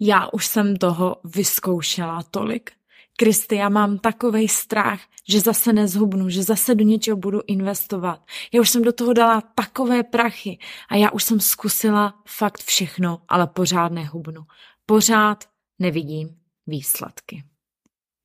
Já 0.00 0.28
už 0.32 0.46
jsem 0.46 0.76
toho 0.76 1.16
vyzkoušela 1.24 2.22
tolik. 2.22 2.70
Kristy, 3.16 3.56
já 3.56 3.68
mám 3.68 3.98
takový 3.98 4.48
strach, 4.48 5.00
že 5.28 5.40
zase 5.40 5.72
nezhubnu, 5.72 6.28
že 6.28 6.42
zase 6.42 6.74
do 6.74 6.84
něčeho 6.84 7.16
budu 7.16 7.40
investovat. 7.46 8.20
Já 8.52 8.60
už 8.60 8.70
jsem 8.70 8.82
do 8.82 8.92
toho 8.92 9.12
dala 9.12 9.40
takové 9.40 10.02
prachy 10.02 10.58
a 10.88 10.96
já 10.96 11.10
už 11.10 11.24
jsem 11.24 11.40
zkusila 11.40 12.14
fakt 12.28 12.62
všechno, 12.62 13.22
ale 13.28 13.46
pořád 13.46 13.92
nehubnu. 13.92 14.42
Pořád 14.86 15.44
nevidím 15.78 16.36
výsledky. 16.66 17.44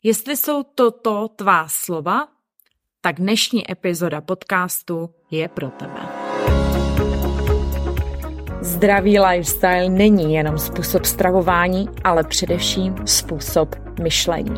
Jestli 0.03 0.37
jsou 0.37 0.63
toto 0.63 1.27
tvá 1.27 1.67
slova, 1.67 2.27
tak 3.01 3.15
dnešní 3.15 3.71
epizoda 3.71 4.21
podcastu 4.21 5.09
je 5.31 5.47
pro 5.47 5.69
tebe. 5.69 6.20
Zdravý 8.71 9.19
lifestyle 9.19 9.89
není 9.89 10.33
jenom 10.33 10.57
způsob 10.57 11.05
stravování, 11.05 11.89
ale 12.03 12.23
především 12.23 12.95
způsob 13.05 13.75
myšlení. 14.01 14.55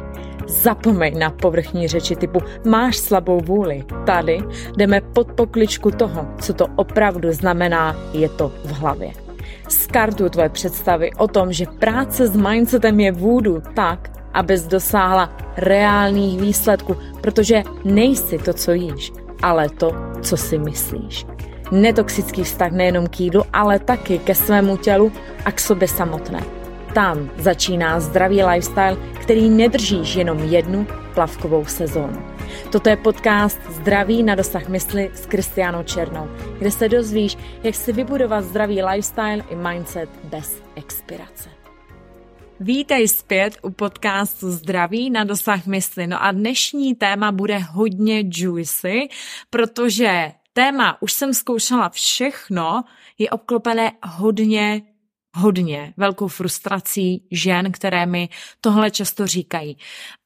Zapomeň 0.47 1.19
na 1.19 1.29
povrchní 1.29 1.87
řeči 1.87 2.15
typu 2.15 2.39
máš 2.65 2.97
slabou 2.97 3.39
vůli. 3.39 3.83
Tady 4.05 4.39
jdeme 4.77 5.01
pod 5.01 5.31
pokličku 5.31 5.91
toho, 5.91 6.27
co 6.41 6.53
to 6.53 6.65
opravdu 6.75 7.31
znamená, 7.31 7.95
je 8.13 8.29
to 8.29 8.51
v 8.65 8.71
hlavě. 8.71 9.11
Skartuj 9.67 10.29
tvoje 10.29 10.49
představy 10.49 11.11
o 11.17 11.27
tom, 11.27 11.53
že 11.53 11.65
práce 11.79 12.27
s 12.27 12.35
mindsetem 12.35 12.99
je 12.99 13.11
vůdu 13.11 13.61
tak, 13.75 14.11
abys 14.33 14.63
dosáhla 14.63 15.37
reálných 15.57 16.39
výsledků, 16.41 16.95
protože 17.21 17.63
nejsi 17.85 18.37
to, 18.37 18.53
co 18.53 18.71
jíš, 18.71 19.11
ale 19.41 19.69
to, 19.69 19.95
co 20.21 20.37
si 20.37 20.59
myslíš 20.59 21.25
netoxický 21.73 22.43
vztah 22.43 22.71
nejenom 22.71 23.07
k 23.07 23.19
jídlu, 23.19 23.43
ale 23.53 23.79
taky 23.79 24.19
ke 24.19 24.35
svému 24.35 24.77
tělu 24.77 25.11
a 25.45 25.51
k 25.51 25.59
sobě 25.59 25.87
samotné. 25.87 26.43
Tam 26.93 27.29
začíná 27.37 27.99
zdravý 27.99 28.43
lifestyle, 28.43 28.97
který 29.21 29.49
nedržíš 29.49 30.15
jenom 30.15 30.39
jednu 30.39 30.87
plavkovou 31.13 31.65
sezónu. 31.65 32.21
Toto 32.71 32.89
je 32.89 32.97
podcast 32.97 33.59
Zdraví 33.69 34.23
na 34.23 34.35
dosah 34.35 34.67
mysli 34.69 35.11
s 35.13 35.25
Kristiánou 35.25 35.83
Černou, 35.83 36.27
kde 36.59 36.71
se 36.71 36.89
dozvíš, 36.89 37.37
jak 37.63 37.75
si 37.75 37.93
vybudovat 37.93 38.41
zdravý 38.41 38.83
lifestyle 38.83 39.43
i 39.49 39.55
mindset 39.55 40.09
bez 40.23 40.61
expirace. 40.75 41.49
Vítej 42.59 43.07
zpět 43.07 43.57
u 43.61 43.69
podcastu 43.69 44.51
Zdraví 44.51 45.09
na 45.09 45.23
dosah 45.23 45.65
mysli. 45.65 46.07
No 46.07 46.23
a 46.23 46.31
dnešní 46.31 46.95
téma 46.95 47.31
bude 47.31 47.57
hodně 47.57 48.23
juicy, 48.25 49.07
protože 49.49 50.31
téma 50.53 51.01
už 51.01 51.13
jsem 51.13 51.33
zkoušela 51.33 51.89
všechno, 51.89 52.83
je 53.17 53.29
obklopené 53.29 53.91
hodně, 54.05 54.81
hodně 55.35 55.93
velkou 55.97 56.27
frustrací 56.27 57.27
žen, 57.31 57.71
které 57.71 58.05
mi 58.05 58.29
tohle 58.61 58.91
často 58.91 59.27
říkají. 59.27 59.77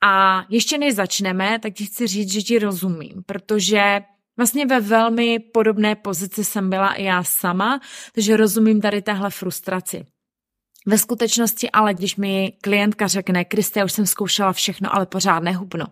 A 0.04 0.44
ještě 0.50 0.78
než 0.78 0.96
začneme, 0.96 1.60
tak 1.60 1.74
ti 1.74 1.86
chci 1.86 2.08
říct, 2.08 2.32
že 2.32 2.42
ti 2.42 2.60
rozumím, 2.60 3.24
protože 3.26 4.02
Vlastně 4.40 4.66
ve 4.66 4.80
velmi 4.80 5.40
podobné 5.40 5.96
pozici 5.96 6.44
jsem 6.44 6.70
byla 6.70 6.94
i 6.94 7.04
já 7.04 7.24
sama, 7.24 7.80
takže 8.14 8.38
rozumím 8.38 8.82
tady 8.82 9.02
téhle 9.02 9.30
frustraci. 9.30 10.06
Ve 10.86 10.98
skutečnosti 10.98 11.72
ale, 11.72 11.94
když 11.94 12.16
mi 12.16 12.54
klientka 12.62 13.08
řekne, 13.08 13.46
Kriste, 13.46 13.86
už 13.86 13.92
jsem 13.92 14.06
zkoušela 14.06 14.54
všechno, 14.54 14.96
ale 14.96 15.06
pořád 15.06 15.40
nehubno, 15.40 15.86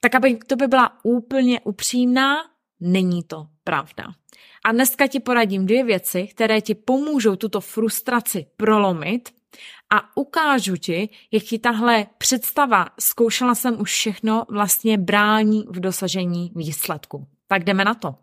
tak 0.00 0.14
aby 0.14 0.36
to 0.36 0.56
by 0.56 0.66
byla 0.66 0.92
úplně 1.02 1.60
upřímná, 1.60 2.36
není 2.80 3.22
to 3.22 3.46
pravda. 3.64 4.04
A 4.64 4.72
dneska 4.72 5.06
ti 5.06 5.20
poradím 5.20 5.66
dvě 5.66 5.84
věci, 5.84 6.26
které 6.26 6.60
ti 6.60 6.74
pomůžou 6.74 7.36
tuto 7.36 7.60
frustraci 7.60 8.46
prolomit 8.56 9.34
a 9.90 10.16
ukážu 10.16 10.76
ti, 10.76 11.08
jak 11.32 11.42
ti 11.42 11.58
tahle 11.58 12.06
představa, 12.18 12.86
zkoušela 13.00 13.54
jsem 13.54 13.80
už 13.80 13.92
všechno, 13.92 14.44
vlastně 14.48 14.98
brání 14.98 15.64
v 15.68 15.80
dosažení 15.80 16.52
výsledku. 16.54 17.26
Tak 17.46 17.64
jdeme 17.64 17.84
na 17.84 17.94
to. 17.94 18.14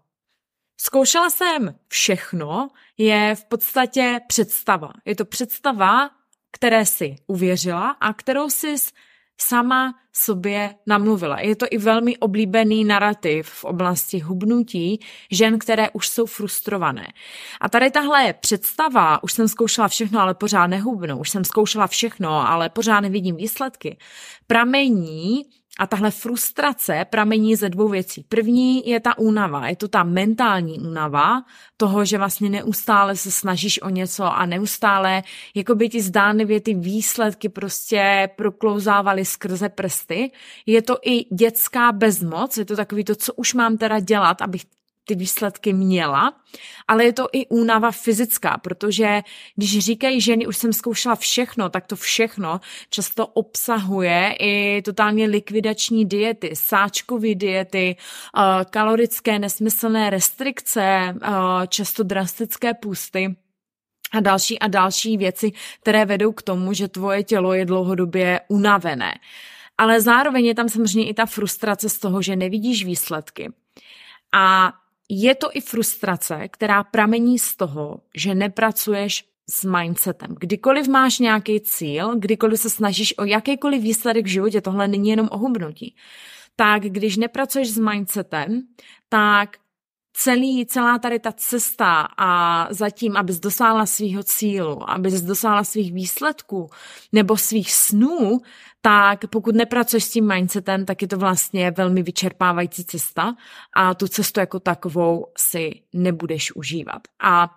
Zkoušela 0.77 1.29
jsem 1.29 1.75
všechno, 1.87 2.69
je 2.97 3.35
v 3.35 3.45
podstatě 3.45 4.19
představa. 4.27 4.93
Je 5.05 5.15
to 5.15 5.25
představa, 5.25 6.09
které 6.51 6.85
si 6.85 7.15
uvěřila 7.27 7.89
a 7.89 8.13
kterou 8.13 8.49
si 8.49 8.75
sama 9.41 9.93
sobě 10.13 10.75
namluvila. 10.87 11.39
Je 11.39 11.55
to 11.55 11.65
i 11.71 11.77
velmi 11.77 12.17
oblíbený 12.17 12.83
narrativ 12.83 13.47
v 13.47 13.63
oblasti 13.63 14.19
hubnutí 14.19 14.99
žen, 15.31 15.59
které 15.59 15.89
už 15.89 16.07
jsou 16.07 16.25
frustrované. 16.25 17.07
A 17.61 17.69
tady 17.69 17.91
tahle 17.91 18.33
představa, 18.33 19.23
už 19.23 19.33
jsem 19.33 19.47
zkoušela 19.47 19.87
všechno, 19.87 20.19
ale 20.19 20.33
pořád 20.33 20.67
nehubnu, 20.67 21.19
už 21.19 21.29
jsem 21.29 21.43
zkoušela 21.43 21.87
všechno, 21.87 22.49
ale 22.49 22.69
pořád 22.69 22.99
nevidím 22.99 23.35
výsledky, 23.35 23.97
pramení 24.47 25.43
a 25.79 25.87
tahle 25.87 26.11
frustrace 26.11 27.05
pramení 27.09 27.55
ze 27.55 27.69
dvou 27.69 27.89
věcí. 27.89 28.25
První 28.29 28.89
je 28.89 28.99
ta 28.99 29.17
únava, 29.17 29.67
je 29.67 29.75
to 29.75 29.87
ta 29.87 30.03
mentální 30.03 30.79
únava 30.79 31.43
toho, 31.77 32.05
že 32.05 32.17
vlastně 32.17 32.49
neustále 32.49 33.15
se 33.15 33.31
snažíš 33.31 33.81
o 33.81 33.89
něco 33.89 34.23
a 34.23 34.45
neustále, 34.45 35.23
jako 35.55 35.75
by 35.75 35.89
ti 35.89 36.01
zdánlivě 36.01 36.61
ty 36.61 36.73
výsledky 36.73 37.49
prostě 37.49 38.29
proklouzávaly 38.35 39.25
skrze 39.25 39.69
prsty. 39.69 40.31
Je 40.65 40.81
to 40.81 40.97
i 41.01 41.35
dětská 41.35 41.91
bezmoc, 41.91 42.57
je 42.57 42.65
to 42.65 42.75
takový 42.75 43.03
to, 43.03 43.15
co 43.15 43.33
už 43.33 43.53
mám 43.53 43.77
teda 43.77 43.99
dělat, 43.99 44.41
abych 44.41 44.61
ty 45.05 45.15
výsledky 45.15 45.73
měla, 45.73 46.33
ale 46.87 47.05
je 47.05 47.13
to 47.13 47.27
i 47.33 47.47
únava 47.47 47.91
fyzická, 47.91 48.57
protože 48.57 49.21
když 49.55 49.79
říkají 49.79 50.21
ženy, 50.21 50.47
už 50.47 50.57
jsem 50.57 50.73
zkoušela 50.73 51.15
všechno, 51.15 51.69
tak 51.69 51.87
to 51.87 51.95
všechno 51.95 52.61
často 52.89 53.27
obsahuje 53.27 54.35
i 54.39 54.81
totálně 54.81 55.25
likvidační 55.25 56.05
diety, 56.05 56.51
sáčkové 56.53 57.35
diety, 57.35 57.95
eh, 57.97 58.65
kalorické 58.69 59.39
nesmyslné 59.39 60.09
restrikce, 60.09 60.81
eh, 60.81 61.67
často 61.67 62.03
drastické 62.03 62.73
pusty 62.73 63.35
a 64.11 64.19
další 64.19 64.59
a 64.59 64.67
další 64.67 65.17
věci, 65.17 65.51
které 65.81 66.05
vedou 66.05 66.31
k 66.31 66.41
tomu, 66.41 66.73
že 66.73 66.87
tvoje 66.87 67.23
tělo 67.23 67.53
je 67.53 67.65
dlouhodobě 67.65 68.41
unavené. 68.47 69.13
Ale 69.77 70.01
zároveň 70.01 70.45
je 70.45 70.55
tam 70.55 70.69
samozřejmě 70.69 71.09
i 71.09 71.13
ta 71.13 71.25
frustrace 71.25 71.89
z 71.89 71.99
toho, 71.99 72.21
že 72.21 72.35
nevidíš 72.35 72.85
výsledky. 72.85 73.53
A 74.33 74.73
je 75.21 75.35
to 75.35 75.47
i 75.53 75.61
frustrace, 75.61 76.47
která 76.47 76.83
pramení 76.83 77.39
z 77.39 77.55
toho, 77.55 77.99
že 78.15 78.35
nepracuješ 78.35 79.25
s 79.49 79.63
mindsetem. 79.63 80.35
Kdykoliv 80.39 80.87
máš 80.87 81.19
nějaký 81.19 81.61
cíl, 81.61 82.15
kdykoliv 82.15 82.59
se 82.59 82.69
snažíš 82.69 83.17
o 83.17 83.25
jakýkoliv 83.25 83.81
výsledek 83.81 84.25
v 84.25 84.29
životě, 84.29 84.61
tohle 84.61 84.87
není 84.87 85.09
jenom 85.09 85.29
o 85.31 85.37
hubnutí, 85.37 85.95
tak 86.55 86.83
když 86.83 87.17
nepracuješ 87.17 87.71
s 87.71 87.77
mindsetem, 87.77 88.61
tak 89.09 89.57
celý, 90.13 90.65
celá 90.65 90.99
tady 90.99 91.19
ta 91.19 91.31
cesta 91.31 92.07
a 92.17 92.67
zatím, 92.73 93.17
abys 93.17 93.39
dosáhla 93.39 93.85
svého 93.85 94.23
cílu, 94.23 94.89
abys 94.89 95.21
dosáhla 95.21 95.63
svých 95.63 95.93
výsledků 95.93 96.69
nebo 97.11 97.37
svých 97.37 97.73
snů, 97.73 98.39
tak 98.85 99.27
pokud 99.29 99.55
nepracuješ 99.55 100.03
s 100.03 100.11
tím 100.11 100.27
mindsetem, 100.27 100.85
tak 100.85 101.01
je 101.01 101.07
to 101.07 101.17
vlastně 101.17 101.71
velmi 101.71 102.03
vyčerpávající 102.03 102.85
cesta 102.85 103.35
a 103.75 103.93
tu 103.93 104.07
cestu 104.07 104.39
jako 104.39 104.59
takovou 104.59 105.25
si 105.37 105.81
nebudeš 105.93 106.55
užívat. 106.55 107.01
A 107.21 107.49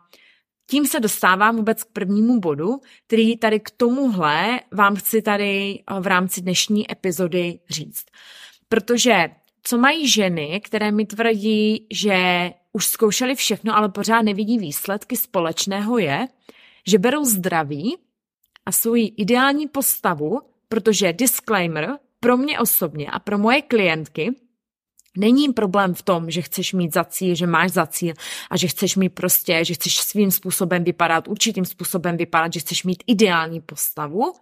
tím 0.71 0.87
se 0.87 1.01
dostávám 1.01 1.57
vůbec 1.57 1.85
k 1.85 1.93
prvnímu 1.93 2.41
bodu, 2.41 2.81
který 3.07 3.37
tady 3.37 3.61
k 3.61 3.71
tomuhle 3.71 4.61
vám 4.73 4.97
chci 4.97 5.23
tady 5.23 5.83
v 6.01 6.07
rámci 6.07 6.41
dnešní 6.41 6.93
epizody 6.93 7.59
říct. 7.71 8.07
Protože 8.69 9.29
co 9.63 9.79
mají 9.79 10.09
ženy, 10.09 10.61
které 10.65 10.93
mi 10.93 11.07
tvrdí, 11.07 11.87
že 11.93 12.51
už 12.73 12.87
zkoušeli 12.87 13.35
všechno, 13.35 13.77
ale 13.77 13.89
pořád 13.89 14.23
nevidí 14.23 14.59
výsledky 14.59 15.17
společného, 15.17 15.99
je, 15.99 16.27
že 16.87 16.99
berou 16.99 17.25
zdraví 17.25 17.97
a 18.67 18.73
svoji 18.73 19.07
ideální 19.07 19.69
postavu, 19.69 20.41
protože 20.69 21.13
disclaimer, 21.13 21.99
pro 22.21 22.37
mě 22.37 22.61
osobně 22.61 23.11
a 23.11 23.19
pro 23.19 23.39
moje 23.39 23.63
klientky 23.63 24.35
Není 25.17 25.53
problém 25.53 25.95
v 25.95 26.03
tom, 26.03 26.31
že 26.31 26.43
chceš 26.43 26.73
mít 26.73 26.95
za 26.95 27.05
cíl, 27.05 27.35
že 27.35 27.47
máš 27.47 27.71
za 27.71 27.87
cíl 27.87 28.15
a 28.51 28.57
že 28.57 28.69
chceš 28.69 28.97
mít 28.97 29.09
prostě, 29.09 29.65
že 29.65 29.75
chceš 29.75 29.97
svým 29.97 30.31
způsobem 30.31 30.85
vypadat, 30.85 31.29
určitým 31.29 31.65
způsobem 31.65 32.17
vypadat, 32.17 32.53
že 32.53 32.61
chceš 32.61 32.85
mít 32.85 33.05
ideální 33.07 33.61
postavu. 33.61 34.33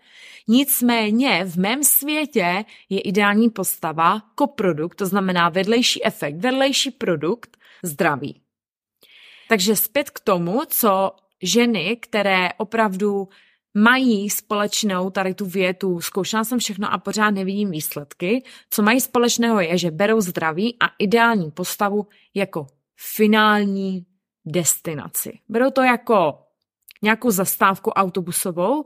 Nicméně 0.49 1.45
v 1.45 1.57
mém 1.57 1.85
světě 1.85 2.65
je 2.89 3.01
ideální 3.01 3.51
postava 3.51 4.23
koprodukt, 4.35 4.99
to 4.99 5.07
znamená 5.07 5.49
vedlejší 5.49 6.05
efekt, 6.05 6.37
vedlejší 6.37 6.91
produkt 6.91 7.57
zdraví. 7.83 8.41
Takže 9.49 9.77
zpět 9.77 10.11
k 10.11 10.21
tomu, 10.21 10.63
co 10.69 11.13
ženy, 11.43 11.97
které 11.97 12.49
opravdu 12.57 13.29
mají 13.75 14.31
společnou 14.31 15.11
tady 15.11 15.35
tu 15.35 15.47
větu, 15.47 16.01
zkoušela 16.01 16.45
jsem 16.45 16.59
všechno 16.59 16.93
a 16.93 16.99
pořád 16.99 17.31
nevidím 17.31 17.71
výsledky. 17.71 18.45
Co 18.71 18.83
mají 18.83 19.01
společného 19.01 19.61
je, 19.61 19.79
že 19.79 19.91
berou 19.91 20.21
zdraví 20.21 20.77
a 20.81 20.87
ideální 20.99 21.51
postavu 21.51 22.07
jako 22.35 22.67
finální 22.97 24.07
destinaci. 24.45 25.39
Berou 25.49 25.71
to 25.71 25.83
jako 25.83 26.39
nějakou 27.03 27.31
zastávku 27.31 27.91
autobusovou, 27.91 28.85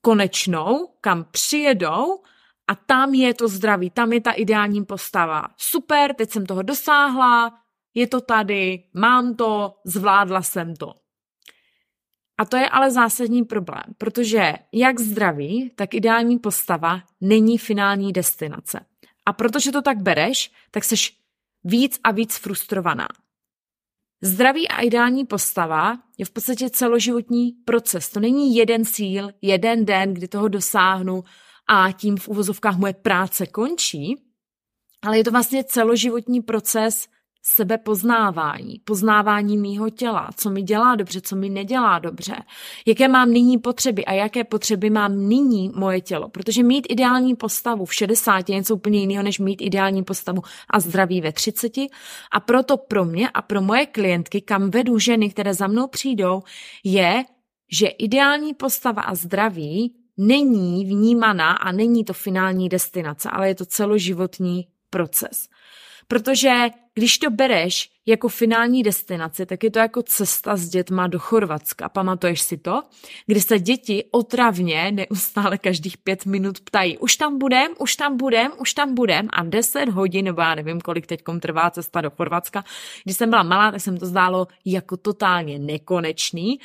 konečnou, 0.00 0.88
kam 1.00 1.24
přijedou 1.30 2.22
a 2.68 2.74
tam 2.74 3.14
je 3.14 3.34
to 3.34 3.48
zdraví, 3.48 3.90
tam 3.90 4.12
je 4.12 4.20
ta 4.20 4.30
ideální 4.30 4.84
postava. 4.84 5.44
Super, 5.56 6.14
teď 6.14 6.30
jsem 6.30 6.46
toho 6.46 6.62
dosáhla, 6.62 7.54
je 7.94 8.06
to 8.06 8.20
tady, 8.20 8.84
mám 8.94 9.34
to, 9.34 9.74
zvládla 9.84 10.42
jsem 10.42 10.76
to. 10.76 11.03
A 12.38 12.44
to 12.44 12.56
je 12.56 12.68
ale 12.68 12.90
zásadní 12.90 13.44
problém, 13.44 13.82
protože 13.98 14.52
jak 14.72 15.00
zdraví, 15.00 15.70
tak 15.76 15.94
ideální 15.94 16.38
postava 16.38 17.02
není 17.20 17.58
finální 17.58 18.12
destinace. 18.12 18.80
A 19.26 19.32
protože 19.32 19.72
to 19.72 19.82
tak 19.82 20.02
bereš, 20.02 20.52
tak 20.70 20.84
seš 20.84 21.18
víc 21.64 22.00
a 22.04 22.10
víc 22.10 22.36
frustrovaná. 22.36 23.08
Zdraví 24.22 24.68
a 24.68 24.80
ideální 24.80 25.26
postava 25.26 25.98
je 26.18 26.24
v 26.24 26.30
podstatě 26.30 26.70
celoživotní 26.70 27.52
proces. 27.52 28.08
To 28.08 28.20
není 28.20 28.56
jeden 28.56 28.84
cíl, 28.84 29.30
jeden 29.42 29.84
den, 29.84 30.14
kdy 30.14 30.28
toho 30.28 30.48
dosáhnu 30.48 31.24
a 31.68 31.92
tím 31.92 32.16
v 32.16 32.28
uvozovkách 32.28 32.76
moje 32.76 32.94
práce 32.94 33.46
končí, 33.46 34.16
ale 35.02 35.18
je 35.18 35.24
to 35.24 35.30
vlastně 35.30 35.64
celoživotní 35.64 36.40
proces 36.40 37.08
sebepoznávání, 37.46 38.80
poznávání 38.84 39.58
mýho 39.58 39.90
těla, 39.90 40.30
co 40.36 40.50
mi 40.50 40.62
dělá 40.62 40.94
dobře, 40.94 41.20
co 41.20 41.36
mi 41.36 41.48
nedělá 41.48 41.98
dobře, 41.98 42.36
jaké 42.86 43.08
mám 43.08 43.30
nyní 43.30 43.58
potřeby 43.58 44.04
a 44.04 44.12
jaké 44.12 44.44
potřeby 44.44 44.90
mám 44.90 45.28
nyní 45.28 45.72
moje 45.74 46.00
tělo. 46.00 46.28
Protože 46.28 46.62
mít 46.62 46.86
ideální 46.90 47.36
postavu 47.36 47.84
v 47.84 47.94
60 47.94 48.48
je 48.48 48.54
něco 48.54 48.74
úplně 48.74 49.00
jiného, 49.00 49.22
než 49.22 49.38
mít 49.38 49.62
ideální 49.62 50.04
postavu 50.04 50.42
a 50.70 50.80
zdraví 50.80 51.20
ve 51.20 51.32
30. 51.32 51.72
A 52.32 52.40
proto 52.40 52.76
pro 52.76 53.04
mě 53.04 53.28
a 53.28 53.42
pro 53.42 53.62
moje 53.62 53.86
klientky, 53.86 54.40
kam 54.40 54.70
vedu 54.70 54.98
ženy, 54.98 55.30
které 55.30 55.54
za 55.54 55.66
mnou 55.66 55.86
přijdou, 55.86 56.42
je, 56.84 57.24
že 57.70 57.86
ideální 57.86 58.54
postava 58.54 59.02
a 59.02 59.14
zdraví 59.14 59.94
není 60.16 60.84
vnímaná 60.84 61.52
a 61.52 61.72
není 61.72 62.04
to 62.04 62.12
finální 62.12 62.68
destinace, 62.68 63.30
ale 63.30 63.48
je 63.48 63.54
to 63.54 63.66
celoživotní 63.66 64.66
proces. 64.90 65.48
Protože 66.08 66.50
když 66.94 67.18
to 67.18 67.30
bereš 67.30 67.90
jako 68.06 68.28
finální 68.28 68.82
destinaci, 68.82 69.46
tak 69.46 69.64
je 69.64 69.70
to 69.70 69.78
jako 69.78 70.02
cesta 70.02 70.56
s 70.56 70.68
dětma 70.68 71.06
do 71.06 71.18
Chorvatska. 71.18 71.88
Pamatuješ 71.88 72.40
si 72.40 72.56
to? 72.56 72.82
Kdy 73.26 73.40
se 73.40 73.58
děti 73.58 74.04
otravně 74.10 74.90
neustále 74.92 75.58
každých 75.58 75.98
pět 75.98 76.26
minut 76.26 76.60
ptají, 76.60 76.98
už 76.98 77.16
tam 77.16 77.38
budem, 77.38 77.72
už 77.78 77.96
tam 77.96 78.16
budem, 78.16 78.52
už 78.58 78.74
tam 78.74 78.94
budem 78.94 79.28
a 79.32 79.42
deset 79.42 79.88
hodin, 79.88 80.24
nebo 80.24 80.40
já 80.40 80.54
nevím, 80.54 80.80
kolik 80.80 81.06
teď 81.06 81.22
trvá 81.40 81.70
cesta 81.70 82.00
do 82.00 82.10
Chorvatska. 82.10 82.64
Když 83.04 83.16
jsem 83.16 83.30
byla 83.30 83.42
malá, 83.42 83.70
tak 83.70 83.80
jsem 83.80 83.98
to 83.98 84.06
zdálo 84.06 84.48
jako 84.64 84.96
totálně 84.96 85.58
nekonečný. 85.58 86.60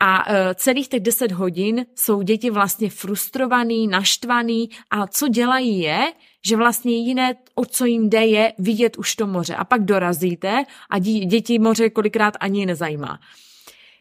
A 0.00 0.26
uh, 0.26 0.34
celých 0.54 0.88
těch 0.88 1.00
deset 1.00 1.32
hodin 1.32 1.86
jsou 1.94 2.22
děti 2.22 2.50
vlastně 2.50 2.90
frustrovaný, 2.90 3.88
naštvaný 3.88 4.70
a 4.90 5.06
co 5.06 5.28
dělají 5.28 5.80
je, 5.80 6.12
že 6.46 6.56
vlastně 6.56 6.98
jediné, 6.98 7.34
o 7.54 7.64
co 7.64 7.84
jim 7.84 8.10
jde, 8.10 8.26
je 8.26 8.52
vidět 8.58 8.96
už 8.96 9.14
to 9.16 9.26
moře. 9.26 9.54
A 9.54 9.64
pak 9.64 9.84
dorazíte 9.84 10.64
a 10.90 10.98
děti 10.98 11.58
moře 11.58 11.90
kolikrát 11.90 12.34
ani 12.40 12.66
nezajímá. 12.66 13.20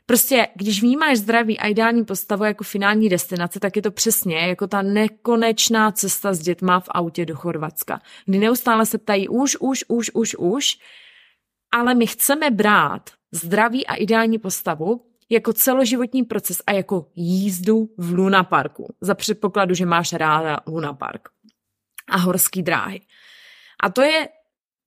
Prostě, 0.05 0.47
když 0.55 0.81
vnímáš 0.81 1.17
zdraví 1.17 1.59
a 1.59 1.67
ideální 1.67 2.05
postavu 2.05 2.43
jako 2.43 2.63
finální 2.63 3.09
destinace, 3.09 3.59
tak 3.59 3.75
je 3.75 3.81
to 3.81 3.91
přesně 3.91 4.37
jako 4.37 4.67
ta 4.67 4.81
nekonečná 4.81 5.91
cesta 5.91 6.33
s 6.33 6.39
dětma 6.39 6.79
v 6.79 6.89
autě 6.89 7.25
do 7.25 7.35
Chorvatska, 7.35 8.01
kdy 8.25 8.37
neustále 8.37 8.85
se 8.85 8.97
ptají 8.97 9.27
už, 9.27 9.57
už, 9.59 9.85
už, 9.87 10.11
už, 10.13 10.35
už, 10.35 10.77
ale 11.71 11.95
my 11.95 12.07
chceme 12.07 12.51
brát 12.51 13.09
zdraví 13.31 13.87
a 13.87 13.95
ideální 13.95 14.39
postavu 14.39 15.01
jako 15.29 15.53
celoživotní 15.53 16.23
proces 16.23 16.57
a 16.67 16.71
jako 16.71 17.07
jízdu 17.15 17.89
v 17.97 18.13
Luna 18.13 18.43
Parku. 18.43 18.93
Za 19.01 19.15
předpokladu, 19.15 19.73
že 19.73 19.85
máš 19.85 20.13
ráda 20.13 20.59
Luna 20.67 20.93
Park 20.93 21.32
a 22.09 22.17
horský 22.17 22.63
dráhy. 22.63 23.01
A 23.83 23.89
to 23.89 24.01
je 24.01 24.29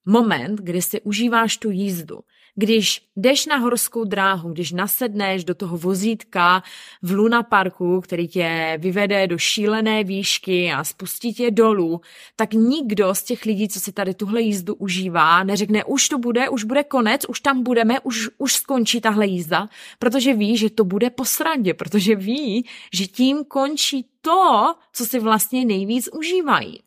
moment, 0.07 0.61
kdy 0.61 0.83
si 0.83 1.01
užíváš 1.01 1.57
tu 1.57 1.71
jízdu. 1.71 2.21
Když 2.59 3.03
jdeš 3.17 3.47
na 3.47 3.57
horskou 3.57 4.05
dráhu, 4.05 4.53
když 4.53 4.73
nasedneš 4.73 5.45
do 5.45 5.55
toho 5.55 5.79
vozítka 5.79 6.63
v 7.03 7.11
Luna 7.11 7.43
Parku, 7.43 8.01
který 8.01 8.29
tě 8.29 8.79
vyvede 8.79 9.27
do 9.27 9.39
šílené 9.39 10.05
výšky 10.05 10.73
a 10.73 10.85
spustí 10.85 11.35
tě 11.35 11.51
dolů, 11.51 12.01
tak 12.37 12.53
nikdo 12.53 13.15
z 13.15 13.23
těch 13.23 13.45
lidí, 13.45 13.69
co 13.69 13.81
si 13.81 13.93
tady 13.93 14.15
tuhle 14.15 14.41
jízdu 14.41 14.75
užívá, 14.75 15.45
neřekne, 15.45 15.85
už 15.85 16.09
to 16.09 16.19
bude, 16.19 16.49
už 16.49 16.65
bude 16.65 16.85
konec, 16.85 17.23
už 17.29 17.41
tam 17.41 17.63
budeme, 17.63 18.01
už, 18.01 18.29
už 18.39 18.55
skončí 18.55 19.01
tahle 19.01 19.27
jízda, 19.27 19.69
protože 19.99 20.35
ví, 20.35 20.57
že 20.57 20.71
to 20.71 20.85
bude 20.85 21.11
po 21.11 21.25
srandě, 21.25 21.75
protože 21.75 22.15
ví, 22.15 22.67
že 22.93 23.07
tím 23.07 23.45
končí 23.45 24.07
to, 24.21 24.75
co 24.93 25.07
si 25.07 25.19
vlastně 25.19 25.65
nejvíc 25.65 26.09
užívají. 26.13 26.86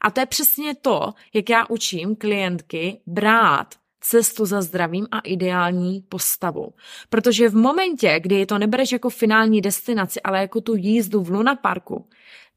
A 0.00 0.10
to 0.10 0.20
je 0.20 0.26
přesně 0.26 0.74
to, 0.74 1.12
jak 1.34 1.50
já 1.50 1.66
učím 1.66 2.16
klientky 2.16 3.00
brát 3.06 3.74
cestu 4.00 4.46
za 4.46 4.62
zdravím 4.62 5.06
a 5.10 5.18
ideální 5.18 6.04
postavu. 6.08 6.74
Protože 7.08 7.48
v 7.48 7.54
momentě, 7.54 8.20
kdy 8.20 8.46
to 8.46 8.58
nebereš 8.58 8.92
jako 8.92 9.10
finální 9.10 9.60
destinaci, 9.60 10.20
ale 10.20 10.40
jako 10.40 10.60
tu 10.60 10.74
jízdu 10.74 11.22
v 11.22 11.30
Luna 11.30 11.54
Parku, 11.54 12.08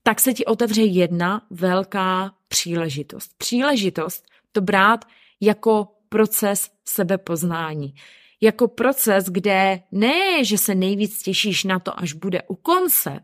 tak 0.03 0.19
se 0.19 0.33
ti 0.33 0.45
otevře 0.45 0.81
jedna 0.81 1.41
velká 1.49 2.33
příležitost. 2.47 3.31
Příležitost 3.37 4.25
to 4.51 4.61
brát 4.61 5.05
jako 5.41 5.87
proces 6.09 6.69
sebepoznání. 6.85 7.95
Jako 8.41 8.67
proces, 8.67 9.25
kde 9.25 9.79
ne, 9.91 10.43
že 10.43 10.57
se 10.57 10.75
nejvíc 10.75 11.21
těšíš 11.21 11.63
na 11.63 11.79
to, 11.79 11.99
až 11.99 12.13
bude 12.13 12.41
u 12.47 12.55
konce, 12.55 13.19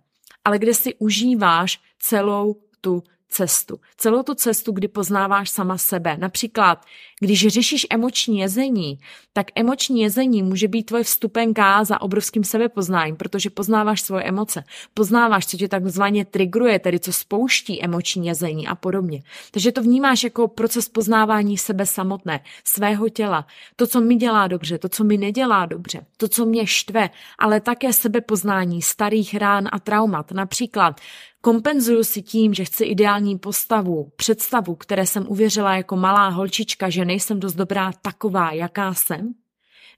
ale 0.45 0.59
kde 0.59 0.73
si 0.73 0.95
užíváš 0.95 1.81
celou 1.99 2.55
tu 2.81 3.03
cestu. 3.29 3.79
Celou 3.97 4.23
tu 4.23 4.33
cestu, 4.33 4.71
kdy 4.71 4.87
poznáváš 4.87 5.49
sama 5.49 5.77
sebe. 5.77 6.17
Například, 6.17 6.85
když 7.19 7.47
řešíš 7.47 7.87
emoční 7.89 8.39
jezení, 8.39 8.99
tak 9.33 9.47
emoční 9.55 10.01
jezení 10.01 10.43
může 10.43 10.67
být 10.67 10.83
tvoje 10.83 11.03
vstupenka 11.03 11.83
za 11.83 12.01
obrovským 12.01 12.43
sebepoznáním, 12.43 13.15
protože 13.15 13.49
poznáváš 13.49 14.01
svoje 14.01 14.23
emoce. 14.23 14.63
Poznáváš, 14.93 15.47
co 15.47 15.57
tě 15.57 15.67
takzvaně 15.67 16.25
trigruje, 16.25 16.79
tedy 16.79 16.99
co 16.99 17.13
spouští 17.13 17.83
emoční 17.83 18.27
jezení 18.27 18.67
a 18.67 18.75
podobně. 18.75 19.23
Takže 19.51 19.71
to 19.71 19.81
vnímáš 19.81 20.23
jako 20.23 20.47
proces 20.47 20.89
poznávání 20.89 21.57
sebe 21.57 21.85
samotné, 21.85 22.39
svého 22.63 23.09
těla. 23.09 23.47
To, 23.75 23.87
co 23.87 24.01
mi 24.01 24.15
dělá 24.15 24.47
dobře, 24.47 24.77
to, 24.77 24.89
co 24.89 25.03
mi 25.03 25.17
nedělá 25.17 25.65
dobře, 25.65 26.05
to, 26.17 26.27
co 26.27 26.45
mě 26.45 26.67
štve, 26.67 27.09
ale 27.39 27.61
také 27.61 27.93
sebepoznání 27.93 28.81
starých 28.81 29.35
rán 29.35 29.69
a 29.71 29.79
traumat. 29.79 30.31
Například 30.31 31.01
Kompenzuju 31.41 32.03
si 32.03 32.21
tím, 32.21 32.53
že 32.53 32.65
chci 32.65 32.83
ideální 32.83 33.37
postavu, 33.39 34.11
představu, 34.15 34.75
které 34.75 35.05
jsem 35.05 35.25
uvěřila 35.27 35.75
jako 35.75 35.95
malá 35.95 36.27
holčička, 36.27 36.89
že 36.89 37.05
nejsem 37.05 37.39
dost 37.39 37.53
dobrá 37.53 37.91
taková, 38.01 38.51
jaká 38.51 38.93
jsem? 38.93 39.33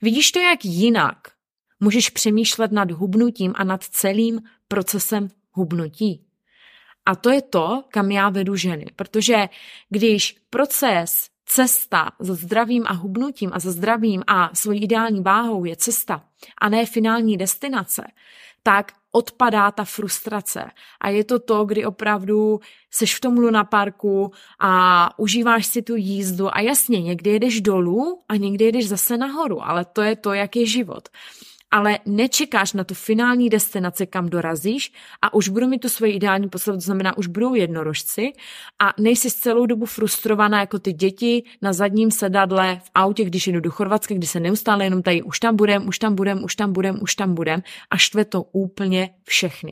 Vidíš 0.01 0.31
to 0.31 0.39
jak 0.39 0.65
jinak? 0.65 1.17
Můžeš 1.79 2.09
přemýšlet 2.09 2.71
nad 2.71 2.91
hubnutím 2.91 3.53
a 3.55 3.63
nad 3.63 3.83
celým 3.83 4.41
procesem 4.67 5.27
hubnutí. 5.51 6.25
A 7.05 7.15
to 7.15 7.29
je 7.29 7.41
to, 7.41 7.83
kam 7.89 8.11
já 8.11 8.29
vedu 8.29 8.55
ženy. 8.55 8.85
Protože 8.95 9.49
když 9.89 10.37
proces, 10.49 11.29
cesta 11.45 12.11
za 12.19 12.33
zdravím 12.33 12.83
a 12.87 12.93
hubnutím 12.93 13.51
a 13.53 13.59
za 13.59 13.71
zdravím 13.71 14.23
a 14.27 14.55
svojí 14.55 14.83
ideální 14.83 15.21
váhou 15.21 15.65
je 15.65 15.75
cesta 15.75 16.23
a 16.57 16.69
ne 16.69 16.85
finální 16.85 17.37
destinace, 17.37 18.03
tak 18.63 18.91
odpadá 19.11 19.71
ta 19.71 19.85
frustrace. 19.85 20.71
A 21.01 21.09
je 21.09 21.23
to 21.23 21.39
to, 21.39 21.65
kdy 21.65 21.85
opravdu 21.85 22.59
seš 22.91 23.15
v 23.15 23.21
tom 23.21 23.37
Luna 23.37 23.63
Parku 23.63 24.31
a 24.59 25.09
užíváš 25.19 25.65
si 25.65 25.81
tu 25.81 25.95
jízdu 25.95 26.55
a 26.55 26.59
jasně, 26.59 27.01
někdy 27.01 27.29
jedeš 27.29 27.61
dolů 27.61 28.21
a 28.29 28.35
někdy 28.35 28.65
jedeš 28.65 28.87
zase 28.89 29.17
nahoru, 29.17 29.63
ale 29.63 29.85
to 29.85 30.01
je 30.01 30.15
to, 30.15 30.33
jak 30.33 30.55
je 30.55 30.65
život 30.65 31.09
ale 31.71 31.99
nečekáš 32.05 32.73
na 32.73 32.83
tu 32.83 32.93
finální 32.93 33.49
destinaci, 33.49 34.07
kam 34.07 34.29
dorazíš 34.29 34.93
a 35.21 35.33
už 35.33 35.49
budou 35.49 35.67
mít 35.67 35.79
tu 35.79 35.89
svoji 35.89 36.13
ideální 36.13 36.49
postavu, 36.49 36.77
to 36.77 36.81
znamená, 36.81 37.17
už 37.17 37.27
budou 37.27 37.53
jednorožci 37.53 38.33
a 38.79 38.93
nejsi 38.99 39.31
celou 39.31 39.65
dobu 39.65 39.85
frustrovaná 39.85 40.59
jako 40.59 40.79
ty 40.79 40.93
děti 40.93 41.43
na 41.61 41.73
zadním 41.73 42.11
sedadle 42.11 42.81
v 42.83 42.89
autě, 42.95 43.25
když 43.25 43.47
jdu 43.47 43.59
do 43.59 43.71
Chorvatska, 43.71 44.15
kdy 44.15 44.27
se 44.27 44.39
neustále 44.39 44.83
jenom 44.83 45.03
tady 45.03 45.21
už 45.21 45.39
tam 45.39 45.55
budem, 45.55 45.87
už 45.87 45.99
tam 45.99 46.15
budem, 46.15 46.43
už 46.43 46.55
tam 46.55 46.73
budem, 46.73 46.99
už 47.01 47.15
tam 47.15 47.35
budem 47.35 47.63
a 47.89 47.97
štve 47.97 48.25
to 48.25 48.41
úplně 48.41 49.09
všechny. 49.23 49.71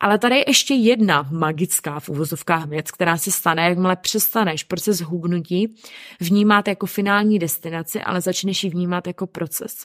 Ale 0.00 0.18
tady 0.18 0.36
je 0.36 0.44
ještě 0.46 0.74
jedna 0.74 1.28
magická 1.30 2.00
v 2.00 2.08
uvozovkách 2.08 2.66
věc, 2.66 2.90
která 2.90 3.16
se 3.16 3.30
stane, 3.30 3.68
jakmile 3.68 3.96
přestaneš 3.96 4.64
proces 4.64 5.00
hubnutí 5.00 5.74
vnímat 6.20 6.68
jako 6.68 6.86
finální 6.86 7.38
destinaci, 7.38 8.02
ale 8.02 8.20
začneš 8.20 8.64
ji 8.64 8.70
vnímat 8.70 9.06
jako 9.06 9.26
proces. 9.26 9.76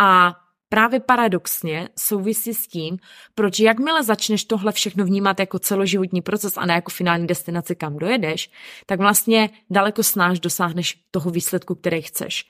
A 0.00 0.34
právě 0.68 1.00
paradoxně 1.00 1.88
souvisí 1.98 2.54
s 2.54 2.66
tím, 2.66 2.98
proč 3.34 3.60
jakmile 3.60 4.02
začneš 4.02 4.44
tohle 4.44 4.72
všechno 4.72 5.04
vnímat 5.04 5.40
jako 5.40 5.58
celoživotní 5.58 6.22
proces 6.22 6.56
a 6.56 6.66
ne 6.66 6.74
jako 6.74 6.90
finální 6.90 7.26
destinaci, 7.26 7.76
kam 7.76 7.96
dojedeš, 7.96 8.50
tak 8.86 9.00
vlastně 9.00 9.50
daleko 9.70 10.02
snáš 10.02 10.40
dosáhneš 10.40 10.98
toho 11.10 11.30
výsledku, 11.30 11.74
který 11.74 12.02
chceš. 12.02 12.44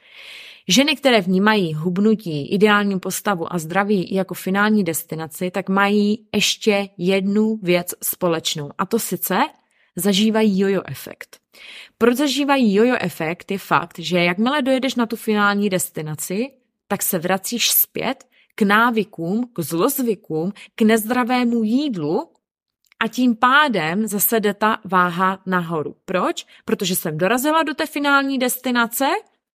Ženy, 0.68 0.96
které 0.96 1.20
vnímají 1.20 1.74
hubnutí, 1.74 2.52
ideální 2.52 3.00
postavu 3.00 3.52
a 3.52 3.58
zdraví 3.58 4.14
jako 4.14 4.34
finální 4.34 4.84
destinaci, 4.84 5.50
tak 5.50 5.68
mají 5.68 6.26
ještě 6.34 6.88
jednu 6.98 7.58
věc 7.62 7.94
společnou. 8.02 8.70
A 8.78 8.86
to 8.86 8.98
sice 8.98 9.38
zažívají 9.96 10.60
jojo 10.60 10.82
efekt. 10.86 11.38
Proč 11.98 12.16
zažívají 12.16 12.74
jojo 12.74 12.96
efekt 13.00 13.50
je 13.50 13.58
fakt, 13.58 13.98
že 13.98 14.18
jakmile 14.18 14.62
dojedeš 14.62 14.94
na 14.94 15.06
tu 15.06 15.16
finální 15.16 15.70
destinaci, 15.70 16.50
tak 16.88 17.02
se 17.02 17.18
vracíš 17.18 17.70
zpět 17.70 18.24
k 18.54 18.62
návykům, 18.62 19.50
k 19.52 19.60
zlozvykům, 19.60 20.52
k 20.74 20.82
nezdravému 20.82 21.62
jídlu 21.62 22.30
a 23.00 23.08
tím 23.08 23.36
pádem 23.36 24.06
zase 24.06 24.40
jde 24.40 24.54
ta 24.54 24.78
váha 24.84 25.42
nahoru. 25.46 25.96
Proč? 26.04 26.46
Protože 26.64 26.96
jsem 26.96 27.18
dorazila 27.18 27.62
do 27.62 27.74
té 27.74 27.86
finální 27.86 28.38
destinace, 28.38 29.06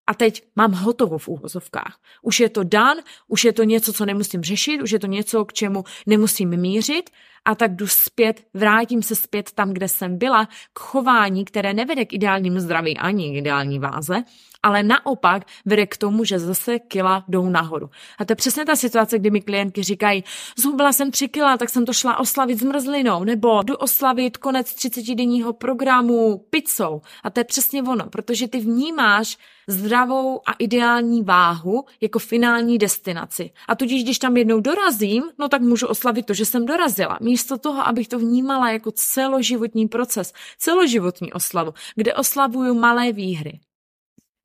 a 0.08 0.14
teď 0.14 0.44
mám 0.56 0.72
hotovo 0.72 1.18
v 1.18 1.28
úvozovkách. 1.28 2.00
Už 2.22 2.40
je 2.40 2.50
to 2.50 2.64
dan, 2.64 2.98
už 3.28 3.44
je 3.44 3.54
to 3.54 3.64
něco, 3.64 3.94
co 3.94 4.06
nemusím 4.06 4.44
řešit, 4.44 4.82
už 4.82 4.92
je 4.92 5.00
to 5.00 5.08
něco, 5.08 5.46
k 5.46 5.54
čemu 5.54 5.84
nemusím 6.06 6.58
mířit 6.58 7.10
a 7.46 7.56
tak 7.56 7.76
jdu 7.76 7.88
zpět, 7.88 8.44
vrátím 8.54 9.04
se 9.04 9.16
zpět 9.16 9.52
tam, 9.52 9.74
kde 9.74 9.88
jsem 9.88 10.18
byla, 10.18 10.46
k 10.74 10.80
chování, 10.80 11.46
které 11.46 11.74
nevede 11.74 12.06
k 12.06 12.14
ideálnímu 12.14 12.60
zdraví 12.60 12.98
ani 12.98 13.32
k 13.32 13.36
ideální 13.36 13.80
váze, 13.80 14.24
ale 14.64 14.84
naopak 14.84 15.46
vede 15.66 15.86
k 15.86 15.98
tomu, 15.98 16.24
že 16.24 16.40
zase 16.40 16.80
kila 16.80 17.24
jdou 17.28 17.50
nahoru. 17.50 17.90
A 18.18 18.26
to 18.26 18.32
je 18.32 18.36
přesně 18.36 18.66
ta 18.66 18.76
situace, 18.76 19.20
kdy 19.20 19.30
mi 19.30 19.42
klientky 19.42 19.84
říkají, 19.84 20.24
zhubila 20.58 20.94
jsem 20.94 21.12
tři 21.12 21.28
kila, 21.28 21.58
tak 21.58 21.70
jsem 21.70 21.86
to 21.86 21.94
šla 21.94 22.20
oslavit 22.20 22.60
zmrzlinou, 22.60 23.24
nebo 23.24 23.62
jdu 23.64 23.76
oslavit 23.76 24.38
konec 24.38 24.68
30-denního 24.68 25.54
programu 25.54 26.46
pizzou. 26.50 27.02
A 27.24 27.30
to 27.30 27.40
je 27.40 27.44
přesně 27.44 27.84
ono, 27.84 28.06
protože 28.10 28.48
ty 28.48 28.60
vnímáš 28.60 29.38
zdravou 29.72 30.42
a 30.46 30.54
ideální 30.60 31.24
váhu 31.24 31.86
jako 32.02 32.20
finální 32.20 32.78
destinaci. 32.78 33.52
A 33.68 33.76
tudíž, 33.76 34.04
když 34.04 34.20
tam 34.20 34.38
jednou 34.38 34.60
dorazím, 34.60 35.24
no 35.40 35.50
tak 35.50 35.62
můžu 35.62 35.88
oslavit 35.88 36.26
to, 36.26 36.34
že 36.34 36.46
jsem 36.46 36.66
dorazila. 36.66 37.18
Místo 37.22 37.58
toho, 37.58 37.88
abych 37.88 38.08
to 38.08 38.20
vnímala 38.20 38.72
jako 38.72 38.92
celoživotní 38.92 39.88
proces, 39.88 40.34
celoživotní 40.58 41.34
oslavu, 41.34 41.74
kde 41.96 42.14
oslavuju 42.14 42.74
malé 42.74 43.12
výhry. 43.12 43.60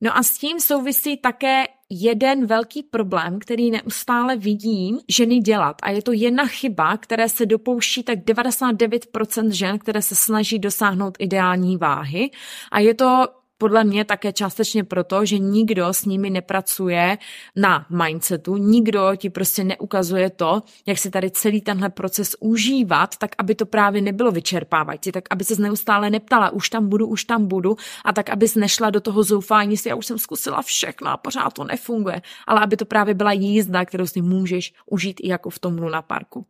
No 0.01 0.17
a 0.17 0.23
s 0.23 0.39
tím 0.39 0.61
souvisí 0.61 1.17
také 1.17 1.65
jeden 1.91 2.47
velký 2.47 2.83
problém, 2.83 3.39
který 3.39 3.71
neustále 3.71 4.37
vidím 4.37 5.01
ženy 5.09 5.39
dělat. 5.39 5.77
A 5.83 5.91
je 5.91 6.03
to 6.03 6.13
jedna 6.13 6.47
chyba, 6.47 6.97
které 6.97 7.29
se 7.29 7.47
dopouští 7.47 8.03
tak 8.03 8.19
99% 8.19 9.51
žen, 9.51 9.79
které 9.79 10.03
se 10.03 10.15
snaží 10.15 10.59
dosáhnout 10.59 11.17
ideální 11.19 11.77
váhy. 11.77 12.31
A 12.73 12.81
je 12.81 12.95
to 12.95 13.27
podle 13.59 13.85
mě 13.85 14.05
také 14.05 14.33
částečně 14.33 14.85
proto, 14.85 15.25
že 15.25 15.39
nikdo 15.39 15.87
s 15.87 16.05
nimi 16.05 16.31
nepracuje 16.31 17.19
na 17.57 17.87
mindsetu, 17.91 18.57
nikdo 18.57 19.11
ti 19.17 19.31
prostě 19.31 19.65
neukazuje 19.65 20.31
to, 20.31 20.63
jak 20.87 20.99
si 20.99 21.11
tady 21.11 21.31
celý 21.31 21.61
tenhle 21.61 21.91
proces 21.91 22.37
užívat, 22.41 23.17
tak 23.17 23.31
aby 23.39 23.55
to 23.55 23.67
právě 23.67 24.01
nebylo 24.03 24.31
vyčerpávající, 24.31 25.13
tak 25.13 25.25
aby 25.31 25.45
se 25.45 25.63
neustále 25.63 26.11
neptala, 26.11 26.51
už 26.51 26.69
tam 26.71 26.89
budu, 26.89 27.07
už 27.07 27.25
tam 27.25 27.47
budu, 27.47 27.77
a 28.05 28.13
tak 28.13 28.31
abys 28.31 28.55
nešla 28.55 28.91
do 28.91 29.01
toho 29.01 29.23
zoufání 29.23 29.77
si, 29.77 29.89
já 29.89 29.95
už 29.95 30.07
jsem 30.07 30.19
zkusila 30.19 30.63
všechno 30.63 31.11
a 31.11 31.17
pořád 31.17 31.53
to 31.53 31.65
nefunguje, 31.65 32.23
ale 32.47 32.61
aby 32.61 32.77
to 32.77 32.85
právě 32.85 33.15
byla 33.15 33.33
jízda, 33.33 33.85
kterou 33.85 34.07
si 34.07 34.23
můžeš 34.23 34.73
užít 34.87 35.21
i 35.21 35.29
jako 35.29 35.51
v 35.51 35.59
tom 35.59 35.79
Luna 35.79 36.03
Parku. 36.03 36.47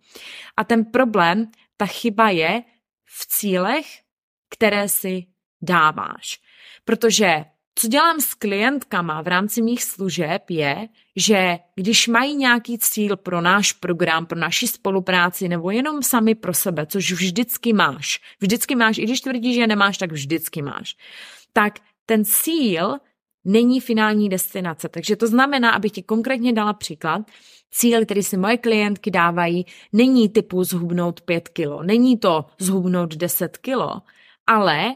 A 0.57 0.65
ten 0.65 0.85
problém, 0.85 1.51
ta 1.77 1.87
chyba 1.87 2.31
je 2.31 2.63
v 3.05 3.27
cílech, 3.27 3.87
které 4.51 4.89
si 4.89 5.27
dáváš. 5.63 6.41
Protože 6.87 7.45
co 7.79 7.89
dělám 7.89 8.21
s 8.21 8.35
klientkama 8.35 9.23
v 9.23 9.27
rámci 9.27 9.63
mých 9.63 9.85
služeb 9.85 10.51
je, 10.51 10.89
že 11.17 11.59
když 11.75 12.09
mají 12.09 12.37
nějaký 12.37 12.79
cíl 12.79 13.17
pro 13.17 13.41
náš 13.41 13.73
program, 13.73 14.27
pro 14.27 14.39
naši 14.39 14.69
spolupráci 14.69 15.49
nebo 15.49 15.71
jenom 15.71 16.03
sami 16.03 16.35
pro 16.35 16.55
sebe, 16.55 16.87
což 16.87 17.13
vždycky 17.13 17.73
máš, 17.73 18.21
vždycky 18.41 18.75
máš, 18.75 18.99
i 18.99 19.03
když 19.03 19.21
tvrdíš, 19.21 19.55
že 19.55 19.67
nemáš, 19.67 19.99
tak 19.99 20.13
vždycky 20.13 20.63
máš, 20.63 20.97
tak 21.53 21.79
ten 22.07 22.25
cíl 22.25 22.97
není 23.45 23.81
finální 23.81 24.29
destinace. 24.29 24.89
Takže 24.89 25.17
to 25.17 25.27
znamená, 25.27 25.71
abych 25.71 25.93
ti 25.93 26.03
konkrétně 26.03 26.53
dala 26.53 26.73
příklad, 26.73 27.23
cíl, 27.71 28.05
který 28.05 28.23
si 28.23 28.37
moje 28.37 28.57
klientky 28.57 29.11
dávají, 29.11 29.67
není 29.93 30.29
typu 30.29 30.65
zhubnout 30.65 31.21
5 31.21 31.49
kilo, 31.49 31.83
není 31.83 32.19
to 32.19 32.45
zhubnout 32.59 33.15
10 33.15 33.57
kilo, 33.57 34.03
ale 34.47 34.95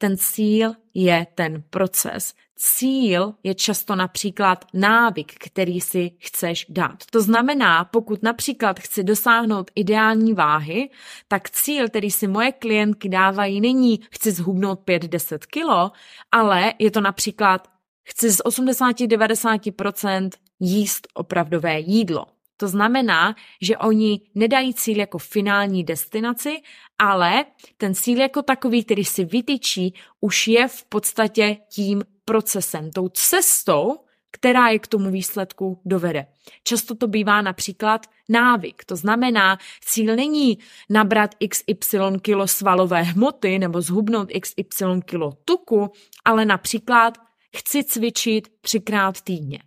ten 0.00 0.16
cíl 0.16 0.72
je 0.94 1.26
ten 1.34 1.62
proces. 1.70 2.34
Cíl 2.56 3.34
je 3.42 3.54
často 3.54 3.96
například 3.96 4.64
návyk, 4.74 5.34
který 5.38 5.80
si 5.80 6.10
chceš 6.18 6.66
dát. 6.68 7.04
To 7.10 7.22
znamená, 7.22 7.84
pokud 7.84 8.22
například 8.22 8.80
chci 8.80 9.04
dosáhnout 9.04 9.70
ideální 9.74 10.34
váhy, 10.34 10.90
tak 11.28 11.50
cíl, 11.50 11.88
který 11.88 12.10
si 12.10 12.26
moje 12.26 12.52
klientky 12.52 13.08
dávají, 13.08 13.60
není 13.60 14.00
chci 14.10 14.32
zhubnout 14.32 14.80
5-10 14.80 15.38
kilo, 15.38 15.92
ale 16.32 16.74
je 16.78 16.90
to 16.90 17.00
například 17.00 17.68
chci 18.04 18.30
z 18.30 18.40
80-90% 18.40 20.30
jíst 20.60 21.08
opravdové 21.14 21.80
jídlo. 21.80 22.26
To 22.60 22.68
znamená, 22.68 23.34
že 23.62 23.76
oni 23.76 24.20
nedají 24.34 24.74
cíl 24.74 24.98
jako 24.98 25.18
finální 25.18 25.84
destinaci, 25.84 26.56
ale 26.98 27.44
ten 27.76 27.94
cíl 27.94 28.20
jako 28.20 28.42
takový, 28.42 28.84
který 28.84 29.04
si 29.04 29.24
vytyčí, 29.24 29.94
už 30.20 30.48
je 30.48 30.68
v 30.68 30.84
podstatě 30.84 31.56
tím 31.72 32.02
procesem, 32.24 32.90
tou 32.90 33.08
cestou, 33.08 33.96
která 34.30 34.68
je 34.68 34.78
k 34.78 34.86
tomu 34.86 35.10
výsledku 35.10 35.80
dovede. 35.84 36.26
Často 36.64 36.94
to 36.94 37.06
bývá 37.08 37.42
například 37.42 38.06
návyk. 38.28 38.84
To 38.84 38.96
znamená, 38.96 39.58
cíl 39.80 40.16
není 40.16 40.58
nabrat 40.90 41.34
XY 41.48 41.98
kilo 42.22 42.48
svalové 42.48 43.02
hmoty 43.02 43.58
nebo 43.58 43.80
zhubnout 43.80 44.28
XY 44.40 44.84
kilo 45.04 45.32
tuku, 45.44 45.92
ale 46.24 46.44
například 46.44 47.18
chci 47.56 47.84
cvičit 47.84 48.48
třikrát 48.60 49.20
týdně. 49.20 49.58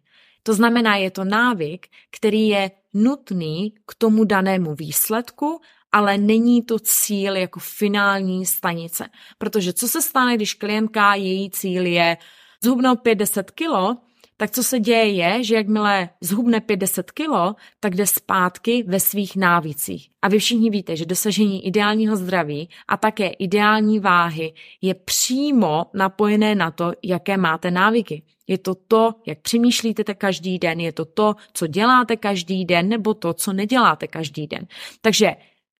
To 0.43 0.53
znamená, 0.53 0.95
je 0.95 1.11
to 1.11 1.23
návyk, 1.23 1.87
který 2.11 2.47
je 2.47 2.71
nutný 2.93 3.73
k 3.87 3.95
tomu 3.95 4.23
danému 4.23 4.75
výsledku, 4.75 5.61
ale 5.91 6.17
není 6.17 6.61
to 6.61 6.79
cíl 6.79 7.35
jako 7.35 7.59
finální 7.59 8.45
stanice. 8.45 9.09
Protože 9.37 9.73
co 9.73 9.87
se 9.87 10.01
stane, 10.01 10.35
když 10.35 10.53
klientka, 10.53 11.15
její 11.15 11.49
cíl 11.51 11.85
je 11.85 12.17
zhubnout 12.63 13.01
50 13.01 13.51
kilo, 13.51 13.97
tak 14.37 14.51
co 14.51 14.63
se 14.63 14.79
děje 14.79 15.05
je, 15.09 15.43
že 15.43 15.55
jakmile 15.55 16.09
zhubne 16.21 16.61
50 16.61 17.11
kilo, 17.11 17.55
tak 17.79 17.95
jde 17.95 18.07
zpátky 18.07 18.83
ve 18.87 18.99
svých 18.99 19.35
návících. 19.35 20.09
A 20.21 20.27
vy 20.27 20.39
všichni 20.39 20.69
víte, 20.69 20.95
že 20.95 21.05
dosažení 21.05 21.67
ideálního 21.67 22.15
zdraví 22.15 22.69
a 22.87 22.97
také 22.97 23.27
ideální 23.27 23.99
váhy 23.99 24.53
je 24.81 24.93
přímo 24.93 25.85
napojené 25.93 26.55
na 26.55 26.71
to, 26.71 26.93
jaké 27.03 27.37
máte 27.37 27.71
návyky. 27.71 28.23
Je 28.47 28.57
to 28.57 28.75
to, 28.75 29.13
jak 29.25 29.39
přemýšlíte 29.39 30.03
každý 30.03 30.59
den, 30.59 30.79
je 30.79 30.91
to 30.91 31.05
to, 31.05 31.35
co 31.53 31.67
děláte 31.67 32.17
každý 32.17 32.65
den, 32.65 32.89
nebo 32.89 33.13
to, 33.13 33.33
co 33.33 33.53
neděláte 33.53 34.07
každý 34.07 34.47
den. 34.47 34.67
Takže 35.01 35.35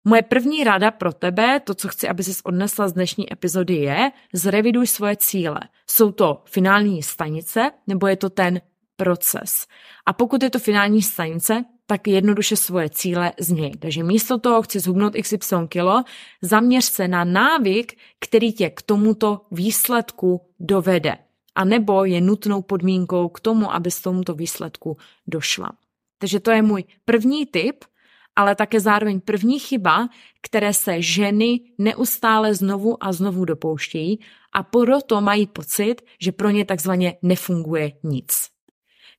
Moje 0.06 0.22
první 0.22 0.64
rada 0.64 0.92
pro 0.92 1.14
tebe, 1.14 1.60
to, 1.60 1.74
co 1.76 1.88
chci, 1.88 2.08
aby 2.08 2.24
jsi 2.24 2.44
odnesla 2.44 2.88
z 2.88 2.94
dnešní 2.94 3.34
epizody, 3.34 3.76
je 3.76 4.12
zreviduj 4.34 4.88
svoje 4.88 5.16
cíle. 5.16 5.60
Jsou 5.90 6.12
to 6.12 6.42
finální 6.46 7.04
stanice 7.04 7.72
nebo 7.88 8.08
je 8.08 8.16
to 8.16 8.30
ten 8.30 8.62
proces? 8.96 9.68
A 10.06 10.14
pokud 10.14 10.44
je 10.44 10.50
to 10.50 10.60
finální 10.60 11.02
stanice, 11.02 11.66
tak 11.86 12.08
jednoduše 12.08 12.56
svoje 12.56 12.90
cíle 12.90 13.34
změň. 13.40 13.74
Takže 13.80 14.04
místo 14.04 14.38
toho 14.38 14.62
chci 14.62 14.80
zhubnout 14.80 15.14
XY 15.14 15.56
kilo, 15.68 16.04
zaměř 16.42 16.86
se 16.86 17.08
na 17.08 17.24
návyk, 17.24 17.98
který 18.20 18.54
tě 18.54 18.70
k 18.70 18.82
tomuto 18.82 19.42
výsledku 19.52 20.42
dovede. 20.60 21.18
A 21.56 21.66
nebo 21.66 22.06
je 22.06 22.22
nutnou 22.22 22.62
podmínkou 22.62 23.30
k 23.30 23.40
tomu, 23.40 23.74
aby 23.74 23.92
z 23.92 24.02
tomuto 24.02 24.34
výsledku 24.34 24.98
došla. 25.28 25.72
Takže 26.18 26.40
to 26.40 26.52
je 26.52 26.62
můj 26.62 26.84
první 27.06 27.46
tip, 27.46 27.86
ale 28.36 28.56
také 28.56 28.80
zároveň 28.80 29.22
první 29.22 29.60
chyba, 29.60 30.10
které 30.42 30.74
se 30.74 31.02
ženy 31.02 31.60
neustále 31.78 32.56
znovu 32.56 33.04
a 33.04 33.12
znovu 33.12 33.46
dopouštějí 33.46 34.20
a 34.54 34.64
proto 34.64 35.22
mají 35.22 35.48
pocit, 35.48 35.96
že 36.20 36.32
pro 36.32 36.50
ně 36.50 36.66
takzvaně 36.66 37.18
nefunguje 37.22 37.92
nic. 38.04 38.50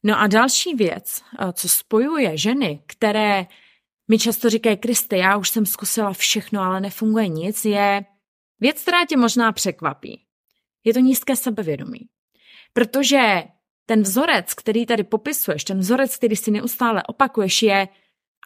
No 0.02 0.20
a 0.20 0.26
další 0.26 0.74
věc, 0.74 1.22
eh, 1.38 1.52
co 1.52 1.68
spojuje 1.68 2.36
ženy, 2.36 2.82
které 2.86 3.46
mi 4.08 4.18
často 4.18 4.50
říkají, 4.50 4.76
Kriste, 4.76 5.16
já 5.16 5.36
už 5.36 5.48
jsem 5.48 5.66
zkusila 5.66 6.12
všechno, 6.12 6.62
ale 6.62 6.80
nefunguje 6.80 7.28
nic, 7.28 7.64
je 7.64 8.04
věc, 8.60 8.82
která 8.82 9.06
tě 9.06 9.16
možná 9.16 9.52
překvapí. 9.52 10.24
Je 10.84 10.94
to 10.94 11.00
nízké 11.00 11.36
sebevědomí. 11.36 12.00
Protože 12.72 13.44
ten 13.86 14.02
vzorec, 14.02 14.54
který 14.54 14.86
tady 14.86 15.04
popisuješ, 15.04 15.64
ten 15.64 15.78
vzorec, 15.78 16.16
který 16.16 16.36
si 16.36 16.50
neustále 16.50 17.02
opakuješ, 17.02 17.62
je 17.62 17.88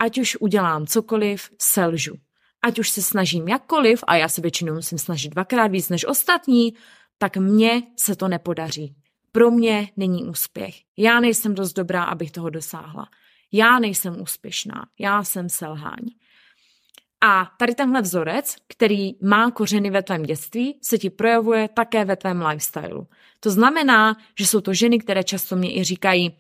ať 0.00 0.19
už 0.19 0.37
udělám 0.40 0.87
cokoliv, 0.87 1.50
selžu. 1.59 2.14
Ať 2.62 2.78
už 2.78 2.90
se 2.90 3.02
snažím 3.02 3.49
jakkoliv, 3.49 4.05
a 4.07 4.17
já 4.17 4.28
se 4.28 4.40
většinou 4.40 4.75
musím 4.75 4.99
snažit 4.99 5.28
dvakrát 5.28 5.67
víc 5.67 5.88
než 5.88 6.05
ostatní, 6.05 6.75
tak 7.19 7.37
mně 7.37 7.83
se 7.97 8.17
to 8.17 8.28
nepodaří. 8.28 8.95
pro 9.33 9.50
mě 9.50 9.90
není 9.97 10.25
úspěch. 10.25 10.75
Já 10.97 11.21
nejsem 11.21 11.55
dost 11.55 11.73
dobrá, 11.73 12.05
abych 12.05 12.31
toho 12.31 12.50
dosáhla. 12.50 13.09
Já 13.52 13.78
nejsem 13.78 14.21
úspěšná. 14.21 14.87
Já 14.99 15.25
jsem 15.25 15.49
selhání. 15.49 16.17
A 17.21 17.50
tady 17.59 17.75
tenhle 17.75 18.02
vzorec, 18.02 18.57
který 18.69 19.12
má 19.23 19.50
kořeny 19.50 19.90
ve 19.90 20.02
tvém 20.02 20.23
dětství, 20.23 20.78
se 20.83 20.99
ti 20.99 21.11
projevuje 21.11 21.69
také 21.69 22.05
ve 22.05 22.17
tvém 22.17 22.43
lifestylu. 22.47 23.09
To 23.40 23.50
znamená, 23.50 24.17
že 24.38 24.47
jsou 24.47 24.61
to 24.61 24.75
ženy, 24.75 24.99
které 24.99 25.25
často 25.25 25.57
mě 25.57 25.78
i 25.78 25.85
říkají, 25.85 26.37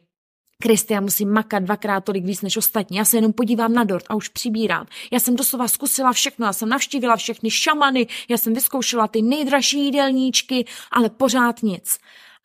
Kristi, 0.62 0.94
já 0.94 1.00
musím 1.00 1.32
makat 1.32 1.62
dvakrát 1.62 2.04
tolik 2.04 2.24
víc 2.24 2.42
než 2.42 2.56
ostatní. 2.56 2.96
Já 2.96 3.04
se 3.04 3.16
jenom 3.16 3.32
podívám 3.32 3.72
na 3.72 3.84
dort 3.84 4.04
a 4.08 4.14
už 4.14 4.28
přibírám. 4.28 4.86
Já 5.12 5.20
jsem 5.20 5.36
doslova 5.36 5.68
zkusila 5.68 6.12
všechno, 6.12 6.46
já 6.46 6.52
jsem 6.52 6.68
navštívila 6.68 7.16
všechny 7.16 7.50
šamany, 7.50 8.06
já 8.28 8.38
jsem 8.38 8.54
vyzkoušela 8.54 9.08
ty 9.08 9.22
nejdražší 9.22 9.84
jídelníčky, 9.84 10.64
ale 10.90 11.10
pořád 11.10 11.62
nic. 11.62 11.98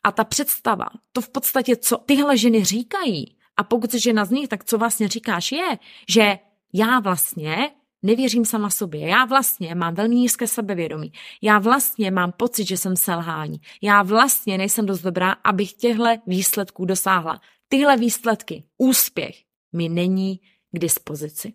A 0.03 0.11
ta 0.11 0.23
představa, 0.23 0.85
to 1.11 1.21
v 1.21 1.29
podstatě, 1.29 1.75
co 1.75 1.97
tyhle 1.97 2.37
ženy 2.37 2.63
říkají, 2.63 3.35
a 3.57 3.63
pokud 3.63 3.91
jsi 3.91 3.99
žena 3.99 4.25
z 4.25 4.31
nich, 4.31 4.47
tak 4.47 4.63
co 4.63 4.77
vlastně 4.77 5.07
říkáš 5.07 5.51
je, 5.51 5.79
že 6.09 6.39
já 6.73 6.99
vlastně 6.99 7.71
nevěřím 8.03 8.45
sama 8.45 8.69
sobě. 8.69 9.07
Já 9.07 9.25
vlastně 9.25 9.75
mám 9.75 9.95
velmi 9.95 10.15
nízké 10.15 10.47
sebevědomí. 10.47 11.11
Já 11.41 11.59
vlastně 11.59 12.11
mám 12.11 12.31
pocit, 12.31 12.67
že 12.67 12.77
jsem 12.77 12.95
selhání. 12.95 13.61
Já 13.81 14.03
vlastně 14.03 14.57
nejsem 14.57 14.85
dost 14.85 15.01
dobrá, 15.01 15.31
abych 15.43 15.73
těchto 15.73 16.05
výsledků 16.27 16.85
dosáhla. 16.85 17.41
Tyhle 17.73 17.97
výsledky, 17.97 18.63
úspěch, 18.77 19.35
mi 19.75 19.89
není 19.89 20.39
k 20.71 20.79
dispozici. 20.79 21.53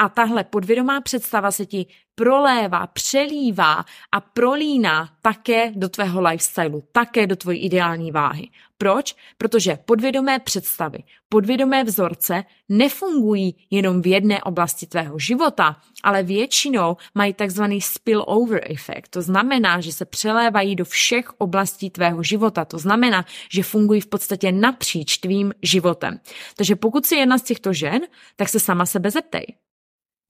A 0.00 0.08
tahle 0.08 0.44
podvědomá 0.44 1.00
představa 1.00 1.50
se 1.50 1.66
ti 1.66 1.86
prolévá, 2.14 2.86
přelívá 2.86 3.84
a 4.12 4.20
prolíná 4.20 5.08
také 5.22 5.72
do 5.74 5.88
tvého 5.88 6.20
lifestylu, 6.20 6.84
také 6.92 7.26
do 7.26 7.36
tvojí 7.36 7.58
ideální 7.58 8.12
váhy. 8.12 8.48
Proč? 8.78 9.16
Protože 9.38 9.78
podvědomé 9.84 10.38
představy, 10.38 10.98
podvědomé 11.28 11.84
vzorce 11.84 12.44
nefungují 12.68 13.56
jenom 13.70 14.02
v 14.02 14.06
jedné 14.06 14.42
oblasti 14.42 14.86
tvého 14.86 15.18
života, 15.18 15.76
ale 16.02 16.22
většinou 16.22 16.96
mají 17.14 17.34
takzvaný 17.34 17.80
spillover 17.80 18.60
efekt. 18.70 19.08
To 19.08 19.22
znamená, 19.22 19.80
že 19.80 19.92
se 19.92 20.04
přelévají 20.04 20.76
do 20.76 20.84
všech 20.84 21.30
oblastí 21.38 21.90
tvého 21.90 22.22
života. 22.22 22.64
To 22.64 22.78
znamená, 22.78 23.24
že 23.52 23.62
fungují 23.62 24.00
v 24.00 24.06
podstatě 24.06 24.52
napříč 24.52 25.18
tvým 25.18 25.52
životem. 25.62 26.20
Takže 26.56 26.76
pokud 26.76 27.06
jsi 27.06 27.16
jedna 27.16 27.38
z 27.38 27.42
těchto 27.42 27.72
žen, 27.72 28.00
tak 28.36 28.48
se 28.48 28.60
sama 28.60 28.86
sebe 28.86 29.10
zeptej. 29.10 29.46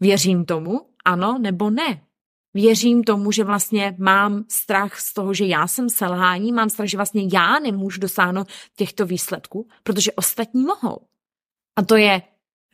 Věřím 0.01 0.45
tomu, 0.45 0.81
ano 1.05 1.39
nebo 1.39 1.71
ne. 1.71 2.03
Věřím 2.55 3.05
tomu, 3.05 3.33
že 3.33 3.45
vlastně 3.45 3.97
mám 3.99 4.45
strach 4.49 5.01
z 5.01 5.15
toho, 5.15 5.35
že 5.35 5.45
já 5.45 5.67
jsem 5.67 5.91
selhání, 5.91 6.53
mám 6.53 6.71
strach, 6.71 6.89
že 6.89 6.97
vlastně 6.97 7.29
já 7.33 7.59
nemůžu 7.59 8.01
dosáhnout 8.01 8.49
těchto 8.77 9.07
výsledků, 9.07 9.69
protože 9.83 10.13
ostatní 10.13 10.65
mohou. 10.65 10.99
A 11.77 11.83
to 11.83 11.97
je 11.97 12.23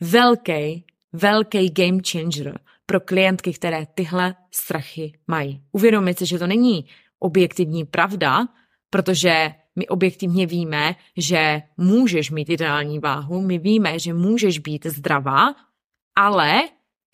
velký, 0.01 0.85
velký 1.13 1.69
game 1.69 1.99
changer 2.11 2.59
pro 2.85 2.99
klientky, 2.99 3.53
které 3.53 3.85
tyhle 3.93 4.35
strachy 4.51 5.19
mají. 5.27 5.61
Uvědomit 5.71 6.19
si, 6.19 6.25
že 6.25 6.39
to 6.39 6.47
není 6.47 6.85
objektivní 7.19 7.85
pravda, 7.85 8.47
protože 8.89 9.53
my 9.75 9.87
objektivně 9.87 10.45
víme, 10.45 10.95
že 11.17 11.61
můžeš 11.77 12.31
mít 12.31 12.49
ideální 12.49 12.99
váhu, 12.99 13.41
my 13.41 13.57
víme, 13.57 13.99
že 13.99 14.13
můžeš 14.13 14.59
být 14.59 14.85
zdravá, 14.85 15.55
ale 16.15 16.61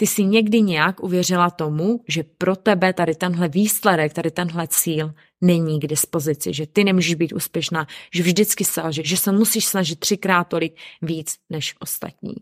ty 0.03 0.07
si 0.07 0.23
někdy 0.23 0.61
nějak 0.61 1.03
uvěřila 1.03 1.49
tomu, 1.49 2.03
že 2.07 2.23
pro 2.23 2.55
tebe 2.55 2.93
tady 2.93 3.15
tenhle 3.15 3.47
výsledek, 3.47 4.13
tady 4.13 4.31
tenhle 4.31 4.67
cíl 4.67 5.13
není 5.41 5.79
k 5.79 5.87
dispozici, 5.87 6.53
že 6.53 6.67
ty 6.67 6.83
nemůžeš 6.83 7.15
být 7.15 7.33
úspěšná, 7.33 7.87
že 8.13 8.23
vždycky 8.23 8.65
selže, 8.65 9.01
že 9.05 9.17
se 9.17 9.31
musíš 9.31 9.65
snažit 9.65 9.99
třikrát 9.99 10.43
tolik 10.43 10.79
víc 11.01 11.35
než 11.49 11.75
ostatní. 11.79 12.33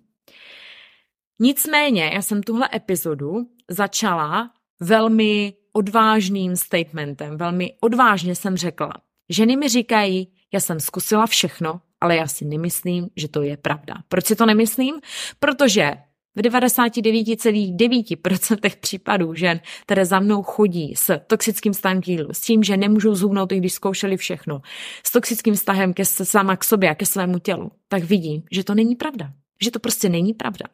Nicméně, 1.39 2.11
já 2.13 2.21
jsem 2.21 2.43
tuhle 2.43 2.69
epizodu 2.73 3.35
začala 3.69 4.51
velmi 4.79 5.53
odvážným 5.73 6.55
statementem, 6.55 7.37
velmi 7.37 7.73
odvážně 7.81 8.35
jsem 8.35 8.57
řekla. 8.57 8.93
Ženy 9.29 9.57
mi 9.57 9.69
říkají, 9.69 10.27
já 10.53 10.59
jsem 10.59 10.79
zkusila 10.79 11.27
všechno, 11.27 11.81
ale 12.01 12.15
já 12.15 12.27
si 12.27 12.45
nemyslím, 12.45 13.09
že 13.15 13.27
to 13.27 13.41
je 13.41 13.57
pravda. 13.57 13.95
Proč 14.07 14.25
si 14.25 14.35
to 14.35 14.45
nemyslím? 14.45 14.95
Protože 15.39 15.93
v 16.35 16.39
99,9% 16.39 18.75
případů 18.79 19.33
žen, 19.33 19.59
které 19.81 20.05
za 20.05 20.19
mnou 20.19 20.43
chodí 20.43 20.95
s 20.95 21.19
toxickým 21.27 21.73
stavem 21.73 22.01
kýlu, 22.01 22.33
s 22.33 22.41
tím, 22.41 22.63
že 22.63 22.77
nemůžou 22.77 23.15
zhubnout, 23.15 23.51
i 23.51 23.57
když 23.57 23.73
zkoušeli 23.73 24.17
všechno, 24.17 24.61
s 25.03 25.11
toxickým 25.11 25.53
vztahem 25.53 25.93
ke 25.93 26.05
sama 26.05 26.57
k 26.57 26.63
sobě 26.63 26.89
a 26.89 26.95
ke 26.95 27.05
svému 27.05 27.39
tělu, 27.39 27.71
tak 27.87 28.03
vidím, 28.03 28.43
že 28.51 28.63
to 28.63 28.75
není 28.75 28.95
pravda. 28.95 29.33
Že 29.61 29.71
to 29.71 29.79
prostě 29.79 30.09
není 30.09 30.33
pravda. 30.33 30.65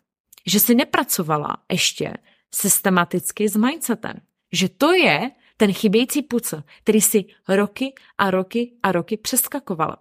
Že 0.45 0.59
si 0.59 0.75
nepracovala 0.75 1.57
ještě 1.71 2.13
systematicky 2.55 3.49
s 3.49 3.55
mindsetem. 3.55 4.13
Že 4.53 4.69
to 4.69 4.93
je 4.93 5.31
ten 5.57 5.73
chybějící 5.73 6.21
pucl, 6.21 6.63
který 6.83 7.01
si 7.01 7.25
roky 7.47 7.93
a 8.17 8.31
roky 8.31 8.71
a 8.83 8.91
roky 8.91 9.17
přeskakovala. 9.17 9.97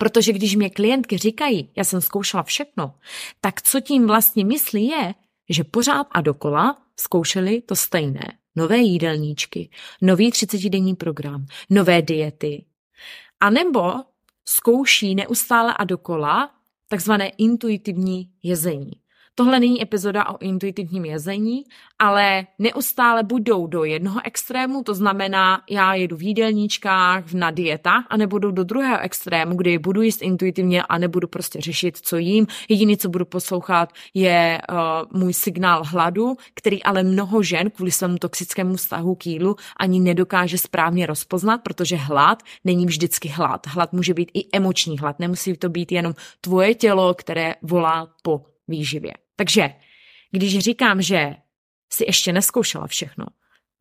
Protože 0.00 0.32
když 0.32 0.56
mě 0.56 0.70
klientky 0.70 1.18
říkají, 1.18 1.70
já 1.76 1.84
jsem 1.84 2.00
zkoušela 2.00 2.42
všechno, 2.42 2.94
tak 3.40 3.62
co 3.62 3.80
tím 3.80 4.06
vlastně 4.06 4.44
myslí 4.44 4.86
je, 4.86 5.14
že 5.50 5.64
pořád 5.64 6.06
a 6.10 6.20
dokola 6.20 6.82
zkoušeli 6.96 7.62
to 7.62 7.76
stejné. 7.76 8.32
Nové 8.56 8.78
jídelníčky, 8.78 9.70
nový 10.02 10.30
30-denní 10.30 10.94
program, 10.94 11.46
nové 11.70 12.02
diety. 12.02 12.64
A 13.40 13.50
nebo 13.50 13.92
zkouší 14.44 15.14
neustále 15.14 15.74
a 15.76 15.84
dokola 15.84 16.50
takzvané 16.88 17.28
intuitivní 17.28 18.30
jezení. 18.42 18.99
Tohle 19.40 19.60
není 19.60 19.82
epizoda 19.82 20.28
o 20.28 20.38
intuitivním 20.40 21.04
jezení, 21.04 21.64
ale 21.98 22.46
neustále 22.58 23.22
budou 23.22 23.66
do 23.66 23.84
jednoho 23.84 24.20
extrému, 24.24 24.82
to 24.82 24.94
znamená, 24.94 25.62
já 25.70 25.94
jedu 25.94 26.16
v 26.16 26.22
jídelníčkách, 26.22 27.32
na 27.32 27.50
dietách, 27.50 28.04
a 28.10 28.16
nebudu 28.16 28.50
do 28.50 28.64
druhého 28.64 28.98
extrému, 29.00 29.56
kdy 29.56 29.78
budu 29.78 30.02
jíst 30.02 30.22
intuitivně 30.22 30.82
a 30.82 30.98
nebudu 30.98 31.28
prostě 31.28 31.60
řešit, 31.60 31.98
co 32.02 32.16
jím. 32.16 32.46
Jediné, 32.68 32.96
co 32.96 33.08
budu 33.08 33.24
poslouchat, 33.24 33.92
je 34.14 34.60
uh, 34.70 35.20
můj 35.20 35.32
signál 35.32 35.82
hladu, 35.84 36.36
který 36.54 36.82
ale 36.82 37.02
mnoho 37.02 37.42
žen 37.42 37.70
kvůli 37.70 37.90
svému 37.90 38.18
toxickému 38.18 38.76
vztahu 38.76 39.14
k 39.14 39.26
jídlu 39.26 39.56
ani 39.76 40.00
nedokáže 40.00 40.58
správně 40.58 41.06
rozpoznat, 41.06 41.62
protože 41.62 41.96
hlad 41.96 42.42
není 42.64 42.86
vždycky 42.86 43.28
hlad. 43.28 43.66
Hlad 43.66 43.92
může 43.92 44.14
být 44.14 44.30
i 44.34 44.46
emoční 44.52 44.98
hlad, 44.98 45.18
nemusí 45.18 45.56
to 45.56 45.68
být 45.68 45.92
jenom 45.92 46.14
tvoje 46.40 46.74
tělo, 46.74 47.14
které 47.14 47.54
volá 47.62 48.08
po 48.22 48.44
výživě. 48.68 49.12
Takže 49.40 49.70
když 50.30 50.58
říkám, 50.58 51.02
že 51.02 51.36
si 51.92 52.04
ještě 52.06 52.32
neskoušela 52.32 52.86
všechno, 52.86 53.26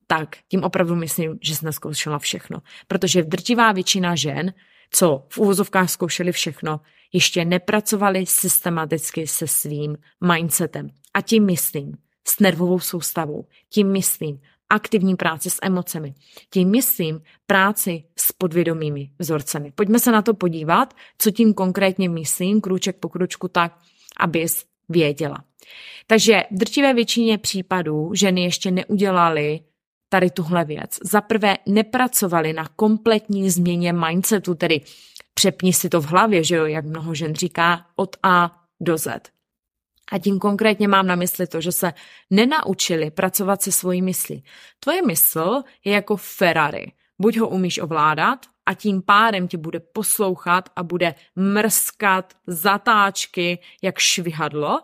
tak 0.08 0.38
tím 0.48 0.63
opravdu 0.63 0.95
myslím, 0.95 1.39
že 1.41 1.56
jsi 1.56 1.65
neskoušela 1.65 2.19
všechno. 2.19 2.60
Protože 2.88 3.24
drtivá 3.24 3.72
většina 3.72 4.15
žen, 4.15 4.54
co 4.91 5.26
v 5.30 5.38
úvozovkách 5.38 5.89
zkoušeli 5.89 6.32
všechno, 6.32 6.80
ještě 7.13 7.45
nepracovali 7.45 8.26
systematicky 8.26 9.28
se 9.28 9.48
svým 9.48 9.98
mindsetem. 10.34 10.89
A 11.13 11.22
tím 11.22 11.45
myslím 11.45 11.98
s 12.28 12.39
nervovou 12.39 12.80
soustavou, 12.80 13.48
tím 13.69 13.91
myslím 13.91 14.41
aktivní 14.69 15.15
práci 15.15 15.50
s 15.50 15.60
emocemi, 15.62 16.13
tím 16.54 16.72
myslím 16.72 17.22
práci 17.48 18.04
s 18.19 18.32
podvědomými 18.32 19.12
vzorcemi. 19.19 19.72
Pojďme 19.72 20.00
se 20.00 20.12
na 20.12 20.22
to 20.22 20.34
podívat, 20.34 20.93
co 21.17 21.32
tím 21.32 21.54
konkrétně 21.54 22.10
myslím, 22.10 22.62
krůček 22.62 23.00
po 23.00 23.10
kručku 23.10 23.48
tak, 23.48 23.80
abys 24.17 24.65
věděla. 24.89 25.49
Takže 26.08 26.43
v 26.51 26.58
drtivé 26.58 26.93
většině 26.93 27.38
případů 27.38 28.12
ženy 28.13 28.43
ještě 28.43 28.71
neudělali 28.71 29.60
tady 30.10 30.29
tuhle 30.29 30.65
věc. 30.65 30.99
Za 31.03 31.21
prvé 31.21 31.58
nepracovali 31.65 32.53
na 32.53 32.67
kompletní 32.75 33.49
změně 33.49 33.93
mindsetu, 33.93 34.55
tedy 34.55 34.82
přepni 35.34 35.73
si 35.73 35.89
to 35.89 36.01
v 36.01 36.05
hlavě, 36.05 36.43
že 36.43 36.55
jo, 36.55 36.65
jak 36.65 36.86
mnoho 36.86 37.15
žen 37.15 37.36
říká, 37.36 37.86
od 37.95 38.15
A 38.23 38.51
do 38.82 38.97
Z. 38.97 39.32
A 40.12 40.19
tím 40.19 40.39
konkrétně 40.39 40.88
mám 40.88 41.08
na 41.08 41.15
mysli 41.15 41.47
to, 41.47 41.62
že 41.62 41.71
se 41.71 41.93
nenaučili 42.29 43.12
pracovat 43.12 43.62
se 43.62 43.71
svojí 43.71 44.01
myslí. 44.01 44.43
Tvoje 44.79 45.01
mysl 45.01 45.62
je 45.86 45.93
jako 45.93 46.17
Ferrari. 46.17 46.91
Buď 47.21 47.38
ho 47.38 47.47
umíš 47.47 47.79
ovládat 47.79 48.45
a 48.65 48.73
tím 48.73 49.01
pádem 49.01 49.47
ti 49.47 49.58
bude 49.58 49.79
poslouchat 49.79 50.69
a 50.75 50.84
bude 50.84 51.15
mrskat 51.36 52.34
zatáčky 52.47 53.60
jak 53.82 53.99
švihadlo, 53.99 54.79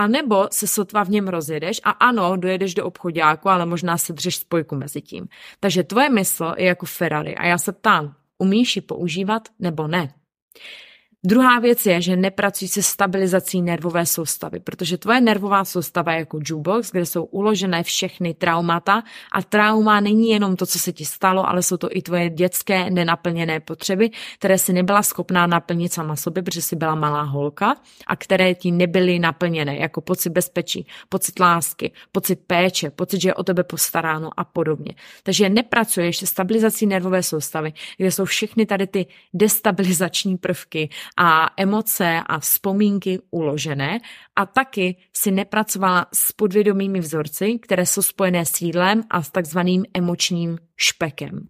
a 0.00 0.06
nebo 0.06 0.48
se 0.50 0.66
sotva 0.66 1.04
v 1.04 1.08
něm 1.08 1.28
rozjedeš 1.28 1.80
a 1.84 1.90
ano, 1.90 2.36
dojedeš 2.36 2.74
do 2.74 2.84
obchodáku, 2.84 3.48
ale 3.48 3.66
možná 3.66 3.98
se 3.98 4.12
držeš 4.12 4.36
spojku 4.36 4.76
mezi 4.76 5.00
tím. 5.02 5.28
Takže 5.60 5.82
tvoje 5.82 6.08
mysl 6.08 6.54
je 6.56 6.66
jako 6.66 6.86
Ferrari 6.86 7.36
a 7.36 7.46
já 7.46 7.58
se 7.58 7.72
ptám, 7.72 8.14
umíš 8.38 8.76
ji 8.76 8.82
používat 8.82 9.48
nebo 9.58 9.88
ne? 9.88 10.14
Druhá 11.24 11.58
věc 11.58 11.86
je, 11.86 12.00
že 12.00 12.16
nepracují 12.16 12.68
se 12.68 12.82
stabilizací 12.82 13.62
nervové 13.62 14.06
soustavy, 14.06 14.60
protože 14.60 14.98
tvoje 14.98 15.20
nervová 15.20 15.64
soustava 15.64 16.12
je 16.12 16.18
jako 16.18 16.38
jukebox, 16.48 16.90
kde 16.90 17.06
jsou 17.06 17.24
uložené 17.24 17.82
všechny 17.82 18.34
traumata 18.34 19.02
a 19.32 19.42
trauma 19.42 20.00
není 20.00 20.30
jenom 20.30 20.56
to, 20.56 20.66
co 20.66 20.78
se 20.78 20.92
ti 20.92 21.04
stalo, 21.04 21.48
ale 21.48 21.62
jsou 21.62 21.76
to 21.76 21.88
i 21.90 22.02
tvoje 22.02 22.30
dětské 22.30 22.90
nenaplněné 22.90 23.60
potřeby, 23.60 24.10
které 24.38 24.58
si 24.58 24.72
nebyla 24.72 25.02
schopná 25.02 25.46
naplnit 25.46 25.92
sama 25.92 26.16
sobě, 26.16 26.42
protože 26.42 26.62
jsi 26.62 26.76
byla 26.76 26.94
malá 26.94 27.22
holka 27.22 27.76
a 28.06 28.16
které 28.16 28.54
ti 28.54 28.70
nebyly 28.70 29.18
naplněné, 29.18 29.76
jako 29.76 30.00
pocit 30.00 30.30
bezpečí, 30.30 30.86
pocit 31.08 31.40
lásky, 31.40 31.92
pocit 32.12 32.40
péče, 32.46 32.90
pocit, 32.90 33.20
že 33.20 33.28
je 33.28 33.34
o 33.34 33.44
tebe 33.44 33.64
postaráno 33.64 34.30
a 34.36 34.44
podobně. 34.44 34.94
Takže 35.22 35.48
nepracuješ 35.48 36.16
se 36.16 36.26
stabilizací 36.26 36.86
nervové 36.86 37.22
soustavy, 37.22 37.72
kde 37.96 38.10
jsou 38.10 38.24
všechny 38.24 38.66
tady 38.66 38.86
ty 38.86 39.06
destabilizační 39.34 40.36
prvky 40.36 40.88
a 41.16 41.50
emoce 41.56 42.20
a 42.26 42.38
vzpomínky 42.38 43.18
uložené 43.30 43.98
a 44.36 44.46
taky 44.46 44.96
si 45.16 45.30
nepracovala 45.30 46.06
s 46.14 46.32
podvědomými 46.32 47.00
vzorci, 47.00 47.58
které 47.58 47.86
jsou 47.86 48.02
spojené 48.02 48.46
s 48.46 48.60
jídlem 48.60 49.02
a 49.10 49.22
s 49.22 49.30
takzvaným 49.30 49.84
emočním 49.94 50.58
špekem. 50.76 51.48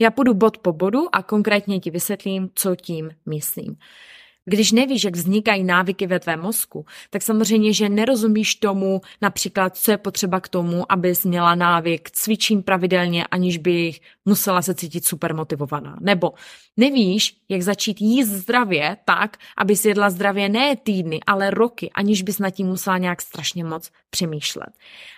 Já 0.00 0.10
půjdu 0.10 0.34
bod 0.34 0.58
po 0.58 0.72
bodu 0.72 1.14
a 1.14 1.22
konkrétně 1.22 1.80
ti 1.80 1.90
vysvětlím, 1.90 2.50
co 2.54 2.76
tím 2.76 3.10
myslím. 3.26 3.76
Když 4.50 4.72
nevíš, 4.72 5.04
jak 5.04 5.16
vznikají 5.16 5.64
návyky 5.64 6.06
ve 6.06 6.20
tvém 6.20 6.40
mozku, 6.40 6.84
tak 7.10 7.22
samozřejmě, 7.22 7.72
že 7.72 7.88
nerozumíš 7.88 8.54
tomu, 8.54 9.00
například, 9.22 9.76
co 9.76 9.90
je 9.90 9.98
potřeba 9.98 10.40
k 10.40 10.48
tomu, 10.48 10.92
abys 10.92 11.24
měla 11.24 11.54
návyk, 11.54 12.10
cvičím 12.10 12.62
pravidelně, 12.62 13.26
aniž 13.26 13.58
bych 13.58 14.00
musela 14.24 14.62
se 14.62 14.74
cítit 14.74 15.04
super 15.04 15.34
motivovaná. 15.34 15.96
Nebo 16.00 16.32
nevíš, 16.76 17.36
jak 17.48 17.62
začít 17.62 18.00
jíst 18.00 18.28
zdravě 18.28 18.96
tak, 19.04 19.36
abys 19.56 19.84
jedla 19.84 20.10
zdravě 20.10 20.48
ne 20.48 20.76
týdny, 20.76 21.20
ale 21.26 21.50
roky, 21.50 21.90
aniž 21.94 22.22
bys 22.22 22.38
nad 22.38 22.50
tím 22.50 22.66
musela 22.66 22.98
nějak 22.98 23.22
strašně 23.22 23.64
moc 23.64 23.90
přemýšlet. 24.10 24.70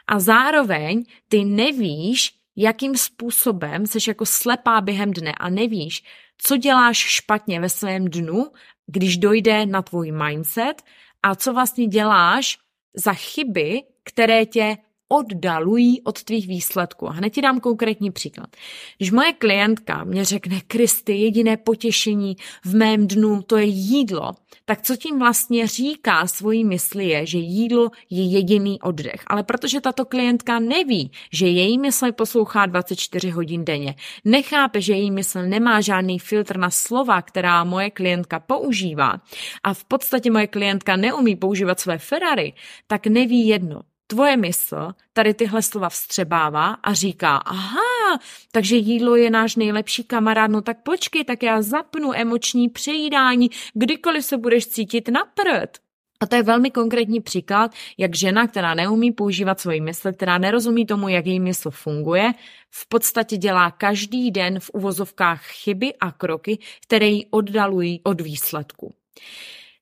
A 0.06 0.20
zároveň 0.20 1.04
ty 1.28 1.44
nevíš, 1.44 2.34
jakým 2.56 2.96
způsobem 2.96 3.86
jsi 3.86 3.98
jako 4.08 4.26
slepá 4.26 4.80
během 4.80 5.12
dne 5.12 5.32
a 5.32 5.48
nevíš, 5.48 6.04
co 6.38 6.56
děláš 6.56 6.98
špatně 6.98 7.60
ve 7.60 7.68
svém 7.68 8.04
dnu 8.04 8.50
když 8.92 9.18
dojde 9.18 9.66
na 9.66 9.82
tvůj 9.82 10.12
mindset 10.12 10.82
a 11.22 11.34
co 11.34 11.52
vlastně 11.52 11.86
děláš 11.86 12.58
za 12.94 13.12
chyby, 13.12 13.82
které 14.04 14.46
tě 14.46 14.76
oddalují 15.12 16.00
od 16.02 16.22
tvých 16.22 16.46
výsledků. 16.48 17.08
A 17.08 17.12
hned 17.12 17.30
ti 17.30 17.42
dám 17.42 17.60
konkrétní 17.60 18.10
příklad. 18.10 18.56
Když 18.96 19.10
moje 19.10 19.32
klientka 19.32 20.04
mě 20.04 20.24
řekne, 20.24 20.60
Kristy, 20.66 21.16
jediné 21.16 21.56
potěšení 21.56 22.36
v 22.64 22.74
mém 22.74 23.06
dnu, 23.08 23.42
to 23.42 23.56
je 23.56 23.64
jídlo, 23.64 24.32
tak 24.64 24.82
co 24.82 24.96
tím 24.96 25.18
vlastně 25.18 25.66
říká 25.66 26.26
svojí 26.26 26.64
mysli 26.64 27.08
je, 27.08 27.26
že 27.26 27.38
jídlo 27.38 27.90
je 28.10 28.24
jediný 28.24 28.80
oddech. 28.80 29.22
Ale 29.26 29.42
protože 29.42 29.80
tato 29.80 30.04
klientka 30.04 30.58
neví, 30.58 31.10
že 31.32 31.46
její 31.46 31.78
mysl 31.78 32.12
poslouchá 32.12 32.66
24 32.66 33.30
hodin 33.30 33.64
denně, 33.64 33.94
nechápe, 34.24 34.80
že 34.80 34.92
její 34.92 35.10
mysl 35.10 35.42
nemá 35.42 35.80
žádný 35.80 36.18
filtr 36.18 36.56
na 36.56 36.70
slova, 36.70 37.22
která 37.22 37.64
moje 37.64 37.90
klientka 37.90 38.40
používá 38.40 39.20
a 39.62 39.74
v 39.74 39.84
podstatě 39.84 40.30
moje 40.30 40.46
klientka 40.46 40.96
neumí 40.96 41.36
používat 41.36 41.80
své 41.80 41.98
Ferrari, 41.98 42.52
tak 42.86 43.06
neví 43.06 43.46
jedno 43.46 43.91
tvoje 44.12 44.36
mysl 44.36 44.92
tady 45.12 45.34
tyhle 45.34 45.62
slova 45.62 45.88
vstřebává 45.88 46.66
a 46.72 46.92
říká, 46.92 47.36
aha, 47.36 48.18
takže 48.52 48.76
jídlo 48.76 49.16
je 49.16 49.30
náš 49.30 49.56
nejlepší 49.56 50.04
kamarád, 50.04 50.50
no 50.50 50.62
tak 50.62 50.82
počkej, 50.82 51.24
tak 51.24 51.42
já 51.42 51.62
zapnu 51.62 52.14
emoční 52.14 52.68
přejídání, 52.68 53.50
kdykoliv 53.74 54.24
se 54.24 54.36
budeš 54.36 54.66
cítit 54.66 55.08
na 55.08 55.20
prd. 55.24 55.78
A 56.20 56.26
to 56.26 56.36
je 56.36 56.42
velmi 56.42 56.70
konkrétní 56.70 57.20
příklad, 57.20 57.74
jak 57.98 58.16
žena, 58.16 58.46
která 58.46 58.74
neumí 58.74 59.12
používat 59.12 59.60
svoji 59.60 59.80
mysl, 59.80 60.12
která 60.12 60.38
nerozumí 60.38 60.86
tomu, 60.86 61.08
jak 61.08 61.26
její 61.26 61.40
mysl 61.40 61.70
funguje, 61.70 62.32
v 62.70 62.88
podstatě 62.88 63.36
dělá 63.36 63.70
každý 63.70 64.30
den 64.30 64.60
v 64.60 64.70
uvozovkách 64.74 65.42
chyby 65.46 65.94
a 66.00 66.12
kroky, 66.12 66.58
které 66.82 67.06
ji 67.06 67.26
oddalují 67.30 68.00
od 68.04 68.20
výsledku. 68.20 68.94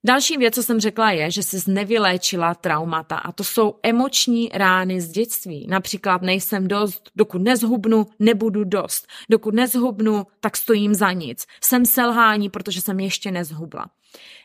Další 0.05 0.37
věc, 0.37 0.55
co 0.55 0.63
jsem 0.63 0.81
řekla, 0.81 1.11
je, 1.11 1.31
že 1.31 1.43
jsi 1.43 1.71
nevyléčila 1.71 2.55
traumata 2.55 3.17
a 3.17 3.33
to 3.33 3.45
jsou 3.45 3.75
emoční 3.83 4.51
rány 4.53 5.01
z 5.01 5.11
dětství. 5.11 5.67
Například 5.71 6.23
nejsem 6.23 6.69
dost, 6.69 7.11
dokud 7.17 7.43
nezhubnu, 7.43 8.07
nebudu 8.19 8.65
dost. 8.65 9.07
Dokud 9.31 9.55
nezhubnu, 9.55 10.27
tak 10.41 10.57
stojím 10.57 10.95
za 10.95 11.13
nic. 11.13 11.47
Jsem 11.63 11.87
selhání, 11.87 12.51
protože 12.51 12.81
jsem 12.81 13.01
ještě 13.01 13.31
nezhubla. 13.31 13.87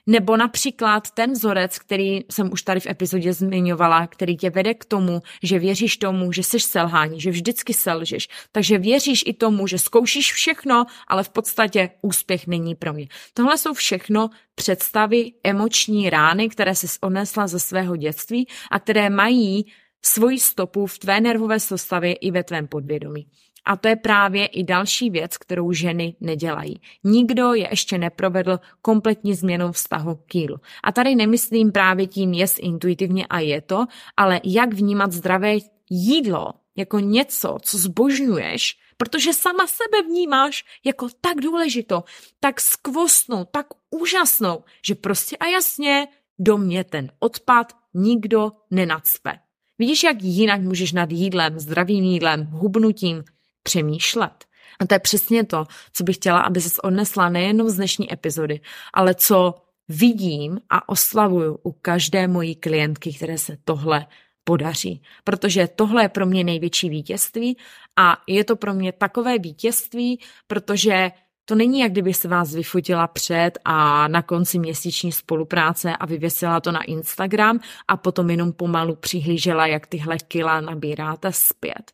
Nebo 0.08 0.38
například 0.38 1.12
ten 1.12 1.32
vzorec, 1.32 1.80
který 1.80 2.20
jsem 2.32 2.52
už 2.52 2.62
tady 2.62 2.80
v 2.80 2.88
epizodě 2.88 3.34
zmiňovala, 3.34 4.08
který 4.08 4.38
tě 4.38 4.50
vede 4.50 4.74
k 4.74 4.86
tomu, 4.86 5.22
že 5.44 5.60
věříš 5.60 5.98
tomu, 5.98 6.32
že 6.32 6.44
jsi 6.44 6.60
selhání, 6.60 7.22
že 7.22 7.32
vždycky 7.32 7.74
selžeš. 7.74 8.28
Takže 8.52 8.78
věříš 8.78 9.24
i 9.26 9.34
tomu, 9.34 9.68
že 9.68 9.80
zkoušíš 9.80 10.34
všechno, 10.34 10.86
ale 11.08 11.24
v 11.24 11.30
podstatě 11.30 11.90
úspěch 12.02 12.48
není 12.48 12.76
pro 12.76 12.94
mě. 12.94 13.08
Tohle 13.34 13.58
jsou 13.58 13.74
všechno 13.74 14.30
představy, 14.56 15.32
emoční 15.44 16.10
rány, 16.10 16.50
které 16.50 16.76
jsi 16.76 16.88
odnesla 17.02 17.48
ze 17.48 17.60
svého 17.60 17.96
dětství 17.96 18.48
a 18.72 18.80
které 18.80 19.10
mají 19.10 19.66
svoji 20.02 20.40
stopu 20.40 20.86
v 20.86 21.00
tvé 21.00 21.22
nervové 21.22 21.60
soustavě 21.60 22.14
i 22.14 22.32
ve 22.32 22.44
tvém 22.44 22.68
podvědomí. 22.68 23.28
A 23.66 23.76
to 23.76 23.88
je 23.88 23.96
právě 23.96 24.46
i 24.46 24.64
další 24.64 25.10
věc, 25.10 25.38
kterou 25.38 25.72
ženy 25.72 26.16
nedělají. 26.22 26.82
Nikdo 27.04 27.54
je 27.54 27.68
ještě 27.72 27.98
neprovedl 27.98 28.60
kompletní 28.82 29.34
změnu 29.34 29.72
vztahu 29.72 30.20
k 30.26 30.36
jídlu. 30.36 30.58
A 30.84 30.92
tady 30.92 31.16
nemyslím 31.16 31.72
právě 31.72 32.08
tím 32.08 32.34
jest 32.34 32.60
intuitivně 32.60 33.26
a 33.26 33.40
je 33.40 33.62
to, 33.62 33.86
ale 34.18 34.42
jak 34.44 34.74
vnímat 34.74 35.12
zdravé 35.12 35.58
jídlo 35.90 36.54
jako 36.76 37.00
něco, 37.00 37.58
co 37.62 37.78
zbožňuješ, 37.78 38.78
protože 38.98 39.34
sama 39.34 39.68
sebe 39.68 40.08
vnímáš 40.08 40.66
jako 40.86 41.08
tak 41.22 41.42
důležitou, 41.42 42.04
tak 42.40 42.62
skvostnou, 42.62 43.46
tak 43.52 43.68
úžasnou, 43.90 44.64
že 44.86 44.96
prostě 44.96 45.38
a 45.38 45.46
jasně 45.46 46.08
do 46.40 46.58
mě 46.58 46.84
ten 46.84 47.12
odpad 47.20 47.74
nikdo 47.94 48.52
nenacpe. 48.72 49.40
Vidíš, 49.80 50.04
jak 50.04 50.18
jinak 50.22 50.62
můžeš 50.62 50.92
nad 50.92 51.12
jídlem, 51.12 51.60
zdravým 51.60 52.04
jídlem, 52.04 52.46
hubnutím, 52.46 53.24
přemýšlet. 53.66 54.46
A 54.80 54.86
to 54.86 54.96
je 54.96 55.00
přesně 55.00 55.44
to, 55.44 55.66
co 55.94 56.04
bych 56.04 56.16
chtěla, 56.16 56.40
aby 56.40 56.62
se 56.62 56.82
odnesla 56.82 57.30
nejenom 57.30 57.70
z 57.70 57.76
dnešní 57.76 58.14
epizody, 58.14 58.62
ale 58.94 59.16
co 59.16 59.56
vidím 59.90 60.60
a 60.70 60.90
oslavuju 60.90 61.60
u 61.64 61.72
každé 61.72 62.28
mojí 62.28 62.56
klientky, 62.56 63.14
které 63.14 63.38
se 63.38 63.58
tohle 63.66 64.06
podaří. 64.44 65.02
Protože 65.24 65.68
tohle 65.76 66.04
je 66.04 66.10
pro 66.10 66.26
mě 66.26 66.44
největší 66.44 66.90
vítězství 66.90 67.58
a 67.98 68.18
je 68.28 68.44
to 68.44 68.56
pro 68.56 68.74
mě 68.74 68.92
takové 68.92 69.40
vítězství, 69.40 70.20
protože 70.48 71.12
to 71.46 71.56
není, 71.56 71.80
jak 71.80 71.92
kdyby 71.92 72.14
se 72.14 72.28
vás 72.28 72.56
vyfotila 72.56 73.08
před 73.08 73.52
a 73.66 74.08
na 74.08 74.22
konci 74.22 74.60
měsíční 74.60 75.12
spolupráce 75.12 75.96
a 75.96 76.06
vyvěsila 76.06 76.60
to 76.60 76.72
na 76.72 76.84
Instagram 76.84 77.60
a 77.88 77.98
potom 77.98 78.30
jenom 78.30 78.54
pomalu 78.54 78.96
přihlížela, 78.96 79.68
jak 79.68 79.88
tyhle 79.88 80.18
kila 80.18 80.62
nabíráte 80.62 81.32
zpět. 81.32 81.92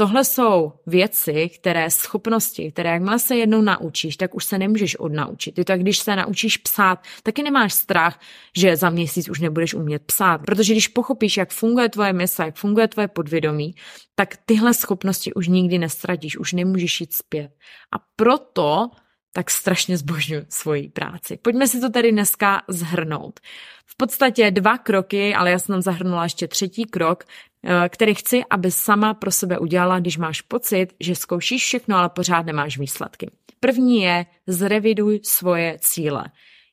Tohle 0.00 0.24
jsou 0.24 0.72
věci, 0.86 1.48
které 1.48 1.90
schopnosti, 1.90 2.72
které 2.72 2.90
jakmile 2.90 3.18
se 3.18 3.36
jednou 3.36 3.62
naučíš, 3.62 4.16
tak 4.16 4.34
už 4.34 4.44
se 4.44 4.58
nemůžeš 4.58 4.96
odnaučit. 4.96 5.54
Ty 5.54 5.64
tak, 5.64 5.80
když 5.80 5.98
se 5.98 6.16
naučíš 6.16 6.56
psát, 6.56 7.02
taky 7.22 7.42
nemáš 7.42 7.74
strach, 7.74 8.20
že 8.56 8.76
za 8.76 8.90
měsíc 8.90 9.28
už 9.28 9.40
nebudeš 9.40 9.74
umět 9.74 10.02
psát. 10.02 10.38
Protože 10.38 10.72
když 10.72 10.88
pochopíš, 10.88 11.36
jak 11.36 11.50
funguje 11.50 11.88
tvoje 11.88 12.12
mysl, 12.12 12.42
jak 12.42 12.56
funguje 12.56 12.88
tvoje 12.88 13.08
podvědomí, 13.08 13.74
tak 14.14 14.36
tyhle 14.46 14.74
schopnosti 14.74 15.34
už 15.34 15.48
nikdy 15.48 15.78
nestratíš, 15.78 16.38
už 16.38 16.52
nemůžeš 16.52 17.00
jít 17.00 17.14
zpět. 17.14 17.50
A 17.92 17.96
proto 18.16 18.90
tak 19.32 19.50
strašně 19.50 19.96
zbožňuji 19.96 20.46
svoji 20.48 20.88
práci. 20.88 21.38
Pojďme 21.42 21.66
si 21.66 21.80
to 21.80 21.90
tady 21.90 22.12
dneska 22.12 22.62
zhrnout. 22.68 23.40
V 23.86 23.96
podstatě 23.96 24.50
dva 24.50 24.78
kroky, 24.78 25.34
ale 25.34 25.50
já 25.50 25.58
jsem 25.58 25.82
zahrnula 25.82 26.24
ještě 26.24 26.48
třetí 26.48 26.84
krok, 26.84 27.24
eh, 27.24 27.88
který 27.88 28.14
chci, 28.14 28.42
aby 28.50 28.70
sama 28.70 29.14
pro 29.14 29.30
sebe 29.30 29.58
udělala, 29.58 30.00
když 30.00 30.16
máš 30.16 30.40
pocit, 30.40 30.86
že 31.00 31.14
zkoušíš 31.14 31.64
všechno, 31.64 31.96
ale 31.96 32.08
pořád 32.08 32.46
nemáš 32.46 32.78
výsledky. 32.78 33.30
První 33.60 34.02
je 34.02 34.26
zreviduj 34.46 35.20
svoje 35.24 35.78
cíle. 35.80 36.24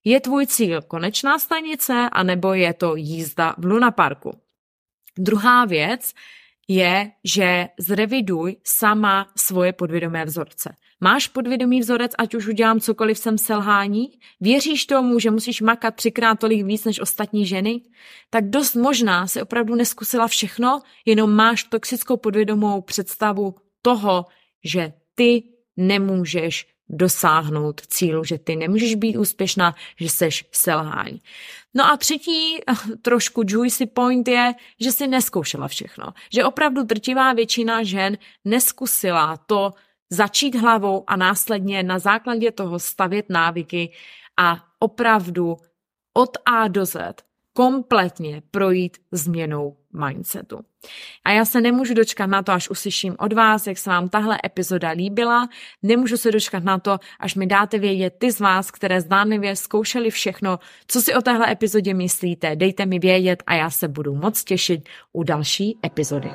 Je 0.04 0.20
tvůj 0.20 0.48
cíl 0.48 0.82
konečná 0.82 1.40
stanice, 1.40 2.10
anebo 2.12 2.54
je 2.54 2.74
to 2.74 2.96
jízda 2.96 3.56
v 3.58 3.66
lunaparku? 3.66 4.40
Druhá 5.18 5.66
věc 5.66 6.14
je, 6.68 7.12
že 7.24 7.68
zreviduj 7.80 8.56
sama 8.64 9.32
svoje 9.38 9.74
podvědomé 9.74 10.26
vzorce. 10.26 10.76
Máš 11.06 11.28
podvědomý 11.28 11.80
vzorec, 11.80 12.12
ať 12.18 12.36
už 12.36 12.48
udělám 12.48 12.80
cokoliv 12.80 13.18
jsem 13.18 13.38
selhání? 13.38 14.12
Věříš 14.42 14.86
tomu, 14.86 15.20
že 15.20 15.32
musíš 15.32 15.62
makat 15.62 15.96
třikrát 15.96 16.40
tolik 16.40 16.66
víc 16.66 16.86
než 16.86 17.00
ostatní 17.00 17.46
ženy? 17.46 17.82
Tak 18.30 18.50
dost 18.50 18.76
možná 18.76 19.28
se 19.28 19.42
opravdu 19.42 19.76
neskusila 19.76 20.28
všechno, 20.28 20.82
jenom 21.06 21.36
máš 21.36 21.64
toxickou 21.64 22.18
podvědomou 22.18 22.82
představu 22.82 23.56
toho, 23.82 24.26
že 24.64 24.94
ty 25.16 25.44
nemůžeš 25.78 26.68
dosáhnout 26.90 27.82
cílu, 27.88 28.24
že 28.24 28.38
ty 28.38 28.56
nemůžeš 28.56 28.96
být 28.96 29.18
úspěšná, 29.18 29.76
že 30.00 30.10
seš 30.10 30.46
selhání. 30.52 31.22
No 31.74 31.86
a 31.86 31.98
třetí 31.98 32.58
trošku 33.02 33.44
juicy 33.48 33.86
point 33.86 34.28
je, 34.28 34.54
že 34.80 34.92
si 34.92 35.08
neskoušela 35.08 35.68
všechno. 35.68 36.14
Že 36.34 36.46
opravdu 36.46 36.84
drtivá 36.84 37.34
většina 37.34 37.84
žen 37.84 38.18
neskusila 38.46 39.38
to 39.38 39.74
začít 40.10 40.56
hlavou 40.56 41.04
a 41.08 41.16
následně 41.16 41.84
na 41.84 42.00
základě 42.00 42.52
toho 42.52 42.80
stavět 42.80 43.26
návyky 43.30 43.92
a 44.38 44.58
opravdu 44.80 45.58
od 46.14 46.38
A 46.46 46.68
do 46.68 46.86
Z 46.86 47.26
kompletně 47.56 48.42
projít 48.52 48.98
změnou 49.12 49.78
mindsetu. 49.94 50.60
A 51.26 51.32
já 51.32 51.46
se 51.46 51.62
nemůžu 51.62 51.94
dočkat 51.94 52.26
na 52.26 52.44
to, 52.44 52.52
až 52.52 52.70
uslyším 52.70 53.16
od 53.20 53.34
vás, 53.34 53.68
jak 53.68 53.78
se 53.78 53.90
vám 53.90 54.10
tahle 54.10 54.38
epizoda 54.46 54.90
líbila. 54.90 55.50
Nemůžu 55.84 56.18
se 56.18 56.32
dočkat 56.32 56.64
na 56.64 56.80
to, 56.80 56.98
až 57.20 57.36
mi 57.36 57.48
dáte 57.48 57.80
vědět 57.80 58.16
ty 58.18 58.32
z 58.32 58.40
vás, 58.40 58.72
které 58.72 59.02
zdánlivě 59.02 59.56
zkoušeli 59.56 60.10
všechno, 60.12 60.60
co 60.88 61.02
si 61.02 61.16
o 61.16 61.22
téhle 61.22 61.52
epizodě 61.52 61.94
myslíte. 61.94 62.56
Dejte 62.56 62.86
mi 62.86 63.00
vědět 63.00 63.44
a 63.48 63.54
já 63.54 63.70
se 63.70 63.88
budu 63.88 64.16
moc 64.16 64.44
těšit 64.44 64.90
u 65.14 65.24
další 65.24 65.80
epizody. 65.86 66.32